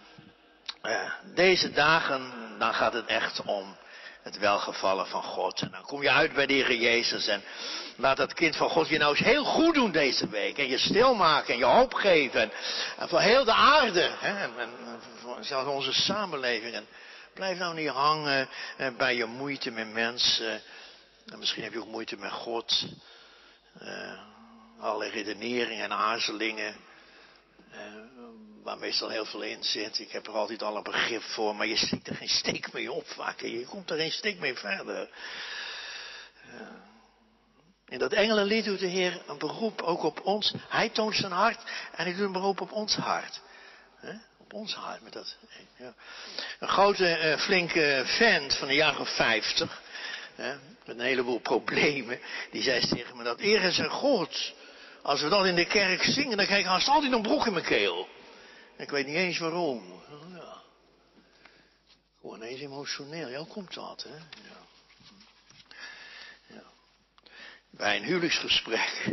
eh, 0.82 1.12
deze 1.34 1.70
dagen, 1.70 2.32
dan 2.58 2.74
gaat 2.74 2.92
het 2.92 3.06
echt 3.06 3.42
om 3.42 3.76
het 4.22 4.38
welgevallen 4.38 5.06
van 5.06 5.22
God. 5.22 5.60
En 5.60 5.70
dan 5.70 5.82
kom 5.82 6.02
je 6.02 6.10
uit 6.10 6.32
bij 6.32 6.46
de 6.46 6.78
Jezus 6.78 7.26
en 7.26 7.42
laat 7.96 8.16
dat 8.16 8.34
kind 8.34 8.56
van 8.56 8.70
God 8.70 8.88
je 8.88 8.98
nou 8.98 9.10
eens 9.10 9.24
heel 9.24 9.44
goed 9.44 9.74
doen 9.74 9.90
deze 9.90 10.28
week. 10.28 10.58
En 10.58 10.68
je 10.68 10.78
stilmaken 10.78 11.52
en 11.52 11.58
je 11.58 11.64
hoop 11.64 11.94
geven. 11.94 12.40
En, 12.40 13.08
voor 13.08 13.20
heel 13.20 13.44
de 13.44 13.52
aarde. 13.52 14.10
Hè, 14.18 14.42
en, 14.42 14.70
voor 15.40 15.66
onze 15.66 15.92
samenleving. 15.92 16.74
En 16.74 16.86
blijf 17.34 17.58
nou 17.58 17.74
niet 17.74 17.88
hangen 17.88 18.48
eh, 18.76 18.88
bij 18.96 19.16
je 19.16 19.24
moeite 19.24 19.70
met 19.70 19.92
mensen. 19.92 20.62
En 21.26 21.38
misschien 21.38 21.62
heb 21.62 21.72
je 21.72 21.80
ook 21.80 21.86
moeite 21.86 22.16
met 22.16 22.32
God. 22.32 22.86
Uh, 23.82 24.20
alle 24.80 25.08
redeneringen 25.08 25.84
en 25.84 25.92
aarzelingen. 25.92 26.76
Uh, 27.72 27.78
waar 28.62 28.78
meestal 28.78 29.08
heel 29.08 29.24
veel 29.24 29.42
in 29.42 29.62
zit. 29.62 29.98
Ik 29.98 30.10
heb 30.10 30.26
er 30.26 30.32
altijd 30.32 30.62
al 30.62 30.76
een 30.76 30.82
begrip 30.82 31.22
voor, 31.22 31.56
maar 31.56 31.66
je 31.66 31.76
stikt 31.76 32.08
er 32.08 32.14
geen 32.14 32.28
steek 32.28 32.72
mee 32.72 32.92
op 32.92 33.06
vaak. 33.06 33.40
Je 33.40 33.66
komt 33.66 33.90
er 33.90 33.96
geen 33.96 34.12
steek 34.12 34.38
mee 34.38 34.54
verder. 34.54 35.08
In 37.88 37.98
dat 37.98 38.12
engelenlied 38.12 38.64
doet 38.64 38.78
de 38.78 38.86
Heer 38.86 39.22
een 39.26 39.38
beroep 39.38 39.82
ook 39.82 40.02
op 40.02 40.20
ons. 40.20 40.54
Hij 40.68 40.88
toont 40.88 41.14
zijn 41.14 41.32
hart 41.32 41.62
en 41.92 42.04
hij 42.04 42.14
doet 42.14 42.26
een 42.26 42.32
beroep 42.32 42.60
op 42.60 42.72
ons 42.72 42.96
hart. 42.96 43.40
Op 44.38 44.52
ons 44.52 44.74
hart. 44.74 45.02
Met 45.02 45.12
dat. 45.12 45.36
Een 46.58 46.68
grote, 46.68 47.18
uh, 47.22 47.38
flinke 47.38 48.02
vent 48.06 48.54
van 48.54 48.68
de 48.68 48.74
jaren 48.74 49.06
50. 49.06 49.82
met 50.36 50.58
een 50.84 51.00
heleboel 51.00 51.38
problemen. 51.38 52.20
Die 52.50 52.62
zei 52.62 52.88
tegen 52.88 53.16
me 53.16 53.24
dat 53.24 53.40
eer 53.40 53.62
is 53.62 53.78
een 53.78 53.90
God. 53.90 54.54
Als 55.02 55.22
we 55.22 55.28
dan 55.28 55.46
in 55.46 55.54
de 55.54 55.66
kerk 55.66 56.02
zingen, 56.02 56.36
dan 56.36 56.46
krijg 56.46 56.60
ik 56.60 56.66
haast 56.66 56.88
altijd 56.88 57.12
een 57.12 57.22
broek 57.22 57.46
in 57.46 57.52
mijn 57.52 57.64
keel. 57.64 58.08
Ik 58.76 58.90
weet 58.90 59.06
niet 59.06 59.16
eens 59.16 59.38
waarom. 59.38 60.02
Ja. 60.34 60.62
Gewoon 62.20 62.42
eens 62.42 62.60
emotioneel. 62.60 63.28
Ja, 63.28 63.44
komt 63.48 63.74
dat, 63.74 64.06
hè? 64.08 64.14
Ja. 64.48 64.60
ja. 66.46 66.62
Bij 67.70 67.96
een 67.96 68.04
huwelijksgesprek. 68.04 69.04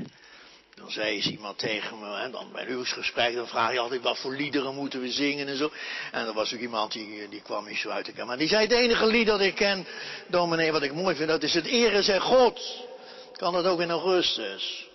Dan 0.75 0.91
zei 0.91 1.15
eens 1.15 1.27
iemand 1.27 1.57
tegen 1.57 1.99
me, 1.99 2.15
en 2.15 2.31
dan 2.31 2.51
bij 2.51 2.61
een 2.61 2.67
huwelijksgesprek, 2.67 3.35
dan 3.35 3.47
vraag 3.47 3.71
je 3.71 3.79
altijd 3.79 4.01
wat 4.01 4.19
voor 4.19 4.35
liederen 4.35 4.75
moeten 4.75 5.01
we 5.01 5.11
zingen 5.11 5.47
en 5.47 5.57
zo. 5.57 5.71
En 6.11 6.27
er 6.27 6.33
was 6.33 6.53
ook 6.53 6.59
iemand 6.59 6.91
die, 6.91 7.29
die 7.29 7.41
kwam 7.41 7.65
niet 7.65 7.77
zo 7.77 7.89
uit 7.89 8.05
de 8.05 8.11
kamer. 8.11 8.27
Maar 8.27 8.37
die 8.37 8.47
zei, 8.47 8.61
het 8.61 8.71
enige 8.71 9.05
lied 9.05 9.27
dat 9.27 9.41
ik 9.41 9.55
ken, 9.55 9.87
dominee, 10.27 10.71
wat 10.71 10.83
ik 10.83 10.93
mooi 10.93 11.15
vind, 11.15 11.29
dat 11.29 11.43
is 11.43 11.53
het 11.53 11.65
Ere 11.65 12.01
zeg 12.01 12.21
God. 12.21 12.85
Kan 13.31 13.53
dat 13.53 13.65
ook 13.65 13.81
in 13.81 13.91
augustus? 13.91 14.87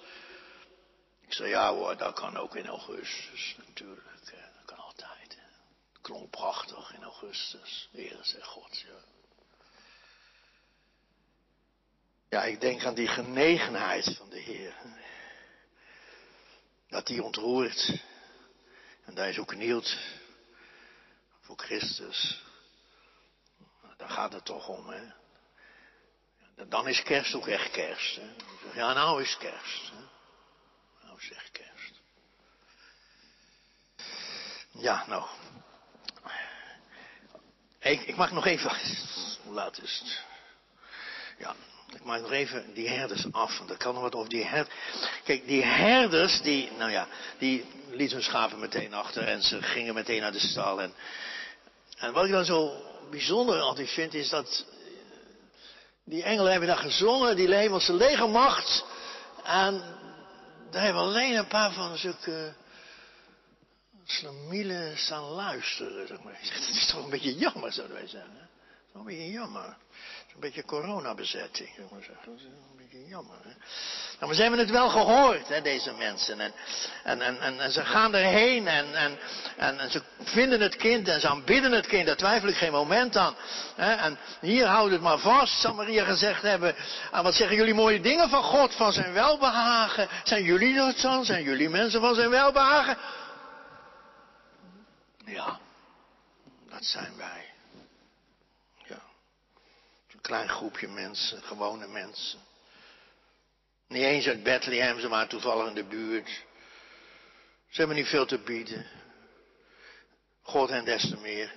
Ik 1.30 1.36
zei, 1.36 1.48
ja 1.48 1.72
hoor, 1.72 1.96
dat 1.96 2.14
kan 2.14 2.36
ook 2.36 2.56
in 2.56 2.66
augustus, 2.66 3.56
natuurlijk 3.66 4.10
klonk 6.10 6.30
prachtig 6.30 6.94
in 6.94 7.02
augustus. 7.02 7.88
Heer 7.92 8.18
zegt 8.22 8.46
God. 8.46 8.78
Ja. 8.78 9.04
ja, 12.28 12.44
ik 12.44 12.60
denk 12.60 12.84
aan 12.84 12.94
die 12.94 13.08
genegenheid 13.08 14.16
van 14.16 14.30
de 14.30 14.38
Heer. 14.38 14.74
Dat 16.88 17.06
die 17.06 17.22
ontroert. 17.22 18.02
En 19.04 19.14
daar 19.14 19.28
is 19.28 19.38
ook 19.38 19.48
knielt 19.48 19.98
voor 21.40 21.58
Christus. 21.58 22.42
Daar 23.96 24.10
gaat 24.10 24.32
het 24.32 24.44
toch 24.44 24.68
om, 24.68 24.88
hè. 24.88 25.12
Dan 26.68 26.88
is 26.88 27.02
kerst 27.02 27.34
ook 27.34 27.46
echt 27.46 27.70
kerst. 27.70 28.16
Hè? 28.16 28.34
Ja, 28.74 28.92
nou 28.92 29.22
is 29.22 29.36
kerst. 29.36 29.90
Hè? 29.90 30.19
Echt 31.28 31.50
kerst. 31.50 32.00
Ja, 34.72 35.04
nou, 35.06 35.24
ik, 37.80 38.02
ik 38.02 38.16
mag 38.16 38.32
nog 38.32 38.46
even. 38.46 38.70
Hoe 39.42 39.54
laat 39.54 39.82
is 39.82 40.02
het? 40.04 40.22
Ja, 41.38 41.54
ik 41.94 42.04
maak 42.04 42.20
nog 42.20 42.32
even 42.32 42.74
die 42.74 42.88
herders 42.88 43.32
af. 43.32 43.58
Want 43.58 43.70
er 43.70 43.76
kan 43.76 43.94
nog 43.94 44.02
wat 44.02 44.14
over 44.14 44.30
die 44.30 44.44
herders. 44.44 44.74
Kijk, 45.24 45.46
die 45.46 45.64
herders, 45.64 46.42
die, 46.42 46.70
nou 46.72 46.90
ja, 46.90 47.08
die 47.38 47.64
lieten 47.90 48.16
hun 48.16 48.26
schapen 48.26 48.60
meteen 48.60 48.94
achter. 48.94 49.22
En 49.22 49.42
ze 49.42 49.62
gingen 49.62 49.94
meteen 49.94 50.20
naar 50.20 50.32
de 50.32 50.38
stal. 50.38 50.82
En, 50.82 50.94
en 51.96 52.12
wat 52.12 52.24
ik 52.24 52.30
dan 52.30 52.44
zo 52.44 52.82
bijzonder 53.10 53.60
altijd 53.60 53.90
vind, 53.90 54.14
is 54.14 54.28
dat. 54.28 54.64
Die 56.04 56.22
engelen 56.22 56.50
hebben 56.50 56.68
daar 56.68 56.78
gezongen, 56.78 57.36
die 57.36 57.54
hemelse 57.54 57.92
legermacht. 57.92 58.84
En 59.44 59.99
daar 60.70 60.82
hebben 60.82 61.02
alleen 61.02 61.36
een 61.36 61.46
paar 61.46 61.72
van 61.72 61.96
zulke 61.96 62.54
slamielen 64.04 64.98
staan 64.98 65.22
luisteren. 65.22 66.06
Zeg 66.06 66.22
maar. 66.22 66.32
Dat 66.54 66.68
is 66.68 66.90
toch 66.90 67.04
een 67.04 67.10
beetje 67.10 67.34
jammer, 67.34 67.72
zouden 67.72 67.96
wij 67.96 68.06
zeggen. 68.06 68.34
Dat 68.34 68.48
is 68.86 68.94
een 68.94 69.04
beetje 69.04 69.30
jammer. 69.30 69.76
Een 70.34 70.40
beetje 70.40 70.64
coronabezetting, 70.64 71.68
zeggen. 71.76 72.16
Dat 72.24 72.34
is 72.36 72.44
een 72.44 72.76
beetje 72.76 73.08
jammer. 73.08 73.36
Hè? 73.42 73.52
Nou, 74.20 74.26
maar 74.26 74.34
ze 74.34 74.42
hebben 74.42 74.60
het 74.60 74.70
wel 74.70 74.88
gehoord, 74.88 75.48
hè, 75.48 75.62
deze 75.62 75.92
mensen. 75.92 76.40
En, 76.40 76.52
en, 77.04 77.40
en, 77.40 77.60
en, 77.60 77.72
ze 77.72 77.84
gaan 77.84 78.14
erheen 78.14 78.68
en, 78.68 78.94
en, 78.94 79.18
en, 79.56 79.90
ze 79.90 80.02
vinden 80.22 80.60
het 80.60 80.76
kind 80.76 81.08
en 81.08 81.20
ze 81.20 81.28
aanbidden 81.28 81.72
het 81.72 81.86
kind. 81.86 82.06
Daar 82.06 82.16
twijfel 82.16 82.48
ik 82.48 82.56
geen 82.56 82.72
moment 82.72 83.16
aan. 83.16 83.34
Hè? 83.76 83.92
En 83.92 84.18
hier 84.40 84.66
houdt 84.66 84.92
het 84.92 85.00
maar 85.00 85.18
vast, 85.18 85.60
zal 85.60 85.74
Maria 85.74 86.04
gezegd 86.04 86.42
hebben. 86.42 86.74
En 87.12 87.22
wat 87.22 87.34
zeggen 87.34 87.56
jullie 87.56 87.74
mooie 87.74 88.00
dingen 88.00 88.28
van 88.28 88.42
God, 88.42 88.74
van 88.74 88.92
zijn 88.92 89.12
welbehagen. 89.12 90.08
Zijn 90.24 90.44
jullie 90.44 90.74
dat 90.74 91.00
dan? 91.00 91.24
Zijn 91.24 91.42
jullie 91.42 91.68
mensen 91.68 92.00
van 92.00 92.14
zijn 92.14 92.30
welbehagen? 92.30 92.96
Ja, 95.24 95.58
dat 96.68 96.84
zijn 96.84 97.16
wij. 97.16 97.49
Klein 100.30 100.48
groepje 100.48 100.88
mensen, 100.88 101.42
gewone 101.42 101.86
mensen. 101.86 102.38
Niet 103.88 104.02
eens 104.02 104.26
uit 104.26 104.42
Bethlehem, 104.42 105.00
ze 105.00 105.08
waren 105.08 105.28
toevallig 105.28 105.68
in 105.68 105.74
de 105.74 105.84
buurt. 105.84 106.28
Ze 107.70 107.78
hebben 107.78 107.96
niet 107.96 108.06
veel 108.08 108.26
te 108.26 108.38
bieden. 108.38 108.86
God 110.42 110.68
hen 110.68 110.84
des 110.84 111.08
te 111.08 111.16
meer. 111.16 111.52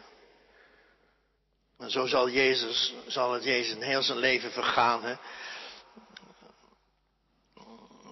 En 1.79 1.91
zo 1.91 2.05
zal 2.05 2.29
Jezus, 2.29 2.93
zal 3.07 3.33
het 3.33 3.43
Jezus 3.43 3.75
in 3.75 3.81
heel 3.81 4.01
zijn 4.01 4.17
leven 4.17 4.51
vergaan. 4.51 5.03
Hè? 5.03 5.15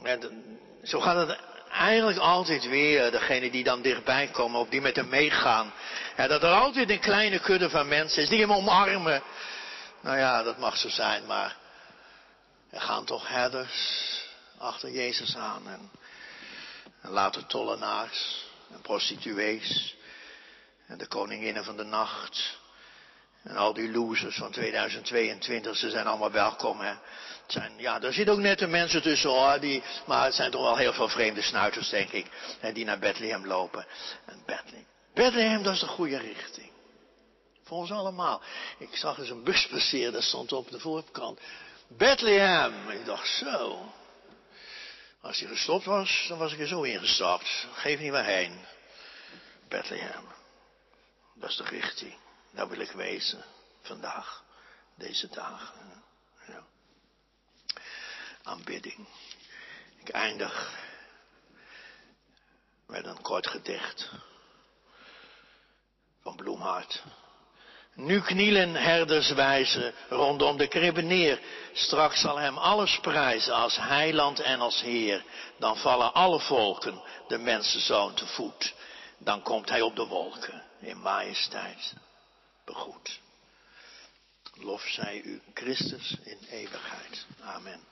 En 0.03 0.59
zo 0.84 0.99
gaat 0.99 1.28
het 1.28 1.39
eigenlijk 1.72 2.18
altijd 2.18 2.68
weer, 2.68 3.12
degene 3.12 3.51
die 3.51 3.64
dan 3.64 3.82
dichtbij 3.82 4.28
komen 4.28 4.59
of 4.59 4.70
die 4.70 4.82
met 4.82 4.95
hem 4.95 5.09
meegaan. 5.09 5.74
Ja, 6.18 6.28
dat 6.28 6.43
er 6.43 6.53
altijd 6.53 6.89
een 6.89 6.99
kleine 6.99 7.39
kudde 7.39 7.70
van 7.70 7.88
mensen 7.88 8.24
is 8.24 8.30
die 8.30 8.39
hem 8.39 8.53
omarmen. 8.53 9.24
Nou 10.02 10.18
ja, 10.18 10.43
dat 10.43 10.58
mag 10.58 10.78
zo 10.78 10.89
zijn, 10.89 11.26
maar 11.26 11.58
er 12.70 12.82
gaan 12.82 13.06
toch 13.06 13.28
herders 13.28 14.10
achter 14.58 14.91
Jezus 14.91 15.36
aan. 15.36 15.68
En, 15.68 15.91
en 17.02 17.10
later 17.10 17.45
tollenaars 17.45 18.45
en 18.74 18.82
prostituees 18.82 19.95
en 20.88 20.97
de 20.97 21.08
koninginnen 21.08 21.64
van 21.64 21.78
de 21.78 21.84
nacht. 21.84 22.60
En 23.43 23.56
al 23.56 23.74
die 23.74 23.91
losers 23.91 24.36
van 24.36 24.52
2022, 24.52 25.78
ze 25.78 25.89
zijn 25.89 26.08
allemaal 26.08 26.32
welkom. 26.32 26.80
Hè. 26.80 26.93
Het 27.41 27.52
zijn, 27.52 27.74
ja, 27.78 28.02
er 28.02 28.14
zitten 28.14 28.34
ook 28.34 28.39
nette 28.39 28.68
mensen 28.68 29.02
tussen 29.02 29.30
hoor, 29.30 29.60
die, 29.60 29.84
maar 30.06 30.26
het 30.26 30.34
zijn 30.34 30.52
toch 30.52 30.62
wel 30.62 30.78
heel 30.78 30.93
veel 30.93 31.10
vreemde 31.10 31.41
snuiters, 31.41 31.89
denk 31.89 32.12
ik, 32.12 32.26
hè, 32.60 32.72
die 32.72 32.86
naar 32.86 32.99
Bethlehem 32.99 33.47
lopen. 33.47 33.86
En 34.26 34.43
Bethlehem, 34.45 34.86
Bethlehem, 35.14 35.64
dat 35.64 35.74
is 35.74 35.80
de 35.80 35.88
goede 35.88 36.18
richting. 36.18 36.70
Voor 37.72 37.80
ons 37.80 37.91
allemaal. 37.91 38.41
Ik 38.78 38.95
zag 38.95 39.17
eens 39.17 39.30
een 39.30 39.43
bus 39.43 39.67
passeren, 39.67 40.13
dat 40.13 40.24
stond 40.24 40.51
op 40.51 40.69
de 40.69 40.80
voorkant. 40.80 41.39
Bethlehem. 41.88 42.89
Ik 42.89 43.05
dacht 43.05 43.28
zo. 43.28 43.91
Als 45.22 45.39
hij 45.39 45.49
gestopt 45.49 45.86
was, 45.86 46.26
dan 46.28 46.38
was 46.38 46.53
ik 46.53 46.59
er 46.59 46.67
zo 46.67 46.82
ingestapt. 46.82 47.67
Geef 47.74 47.99
niet 47.99 48.11
meer 48.11 48.24
heen. 48.24 48.65
Bethlehem. 49.67 50.26
Dat 51.34 51.49
is 51.49 51.55
de 51.55 51.63
richting. 51.63 52.17
Daar 52.51 52.69
wil 52.69 52.80
ik 52.80 52.91
wezen. 52.91 53.45
Vandaag. 53.82 54.43
Deze 54.95 55.28
dagen. 55.28 56.03
Ja. 56.47 56.63
Aanbidding. 58.43 59.07
Ik 59.99 60.09
eindig 60.09 60.80
met 62.88 63.05
een 63.05 63.22
kort 63.22 63.47
gedicht 63.47 64.11
van 66.22 66.36
Bloemhart. 66.36 67.03
Nu 67.96 68.22
knielen 68.22 68.76
herders 68.76 69.32
wijzen 69.32 69.94
rondom 70.10 70.58
de 70.58 70.68
kribben 70.68 71.08
neer. 71.08 71.39
Straks 71.74 72.22
zal 72.22 72.38
hem 72.38 72.58
alles 72.58 73.00
prijzen 73.00 73.54
als 73.54 73.78
heiland 73.78 74.39
en 74.39 74.60
als 74.60 74.82
heer. 74.82 75.24
Dan 75.60 75.78
vallen 75.78 76.14
alle 76.14 76.39
volken 76.39 77.02
de 77.28 77.38
mensenzoon 77.38 78.14
te 78.14 78.26
voet. 78.28 78.74
Dan 79.18 79.42
komt 79.42 79.70
hij 79.70 79.82
op 79.82 79.96
de 79.96 80.06
wolken 80.06 80.64
in 80.80 81.02
majesteit 81.02 81.94
begroet. 82.66 83.20
Lof 84.54 84.82
zij 84.82 85.22
u 85.22 85.42
Christus 85.54 86.16
in 86.24 86.38
eeuwigheid. 86.50 87.26
Amen. 87.42 87.91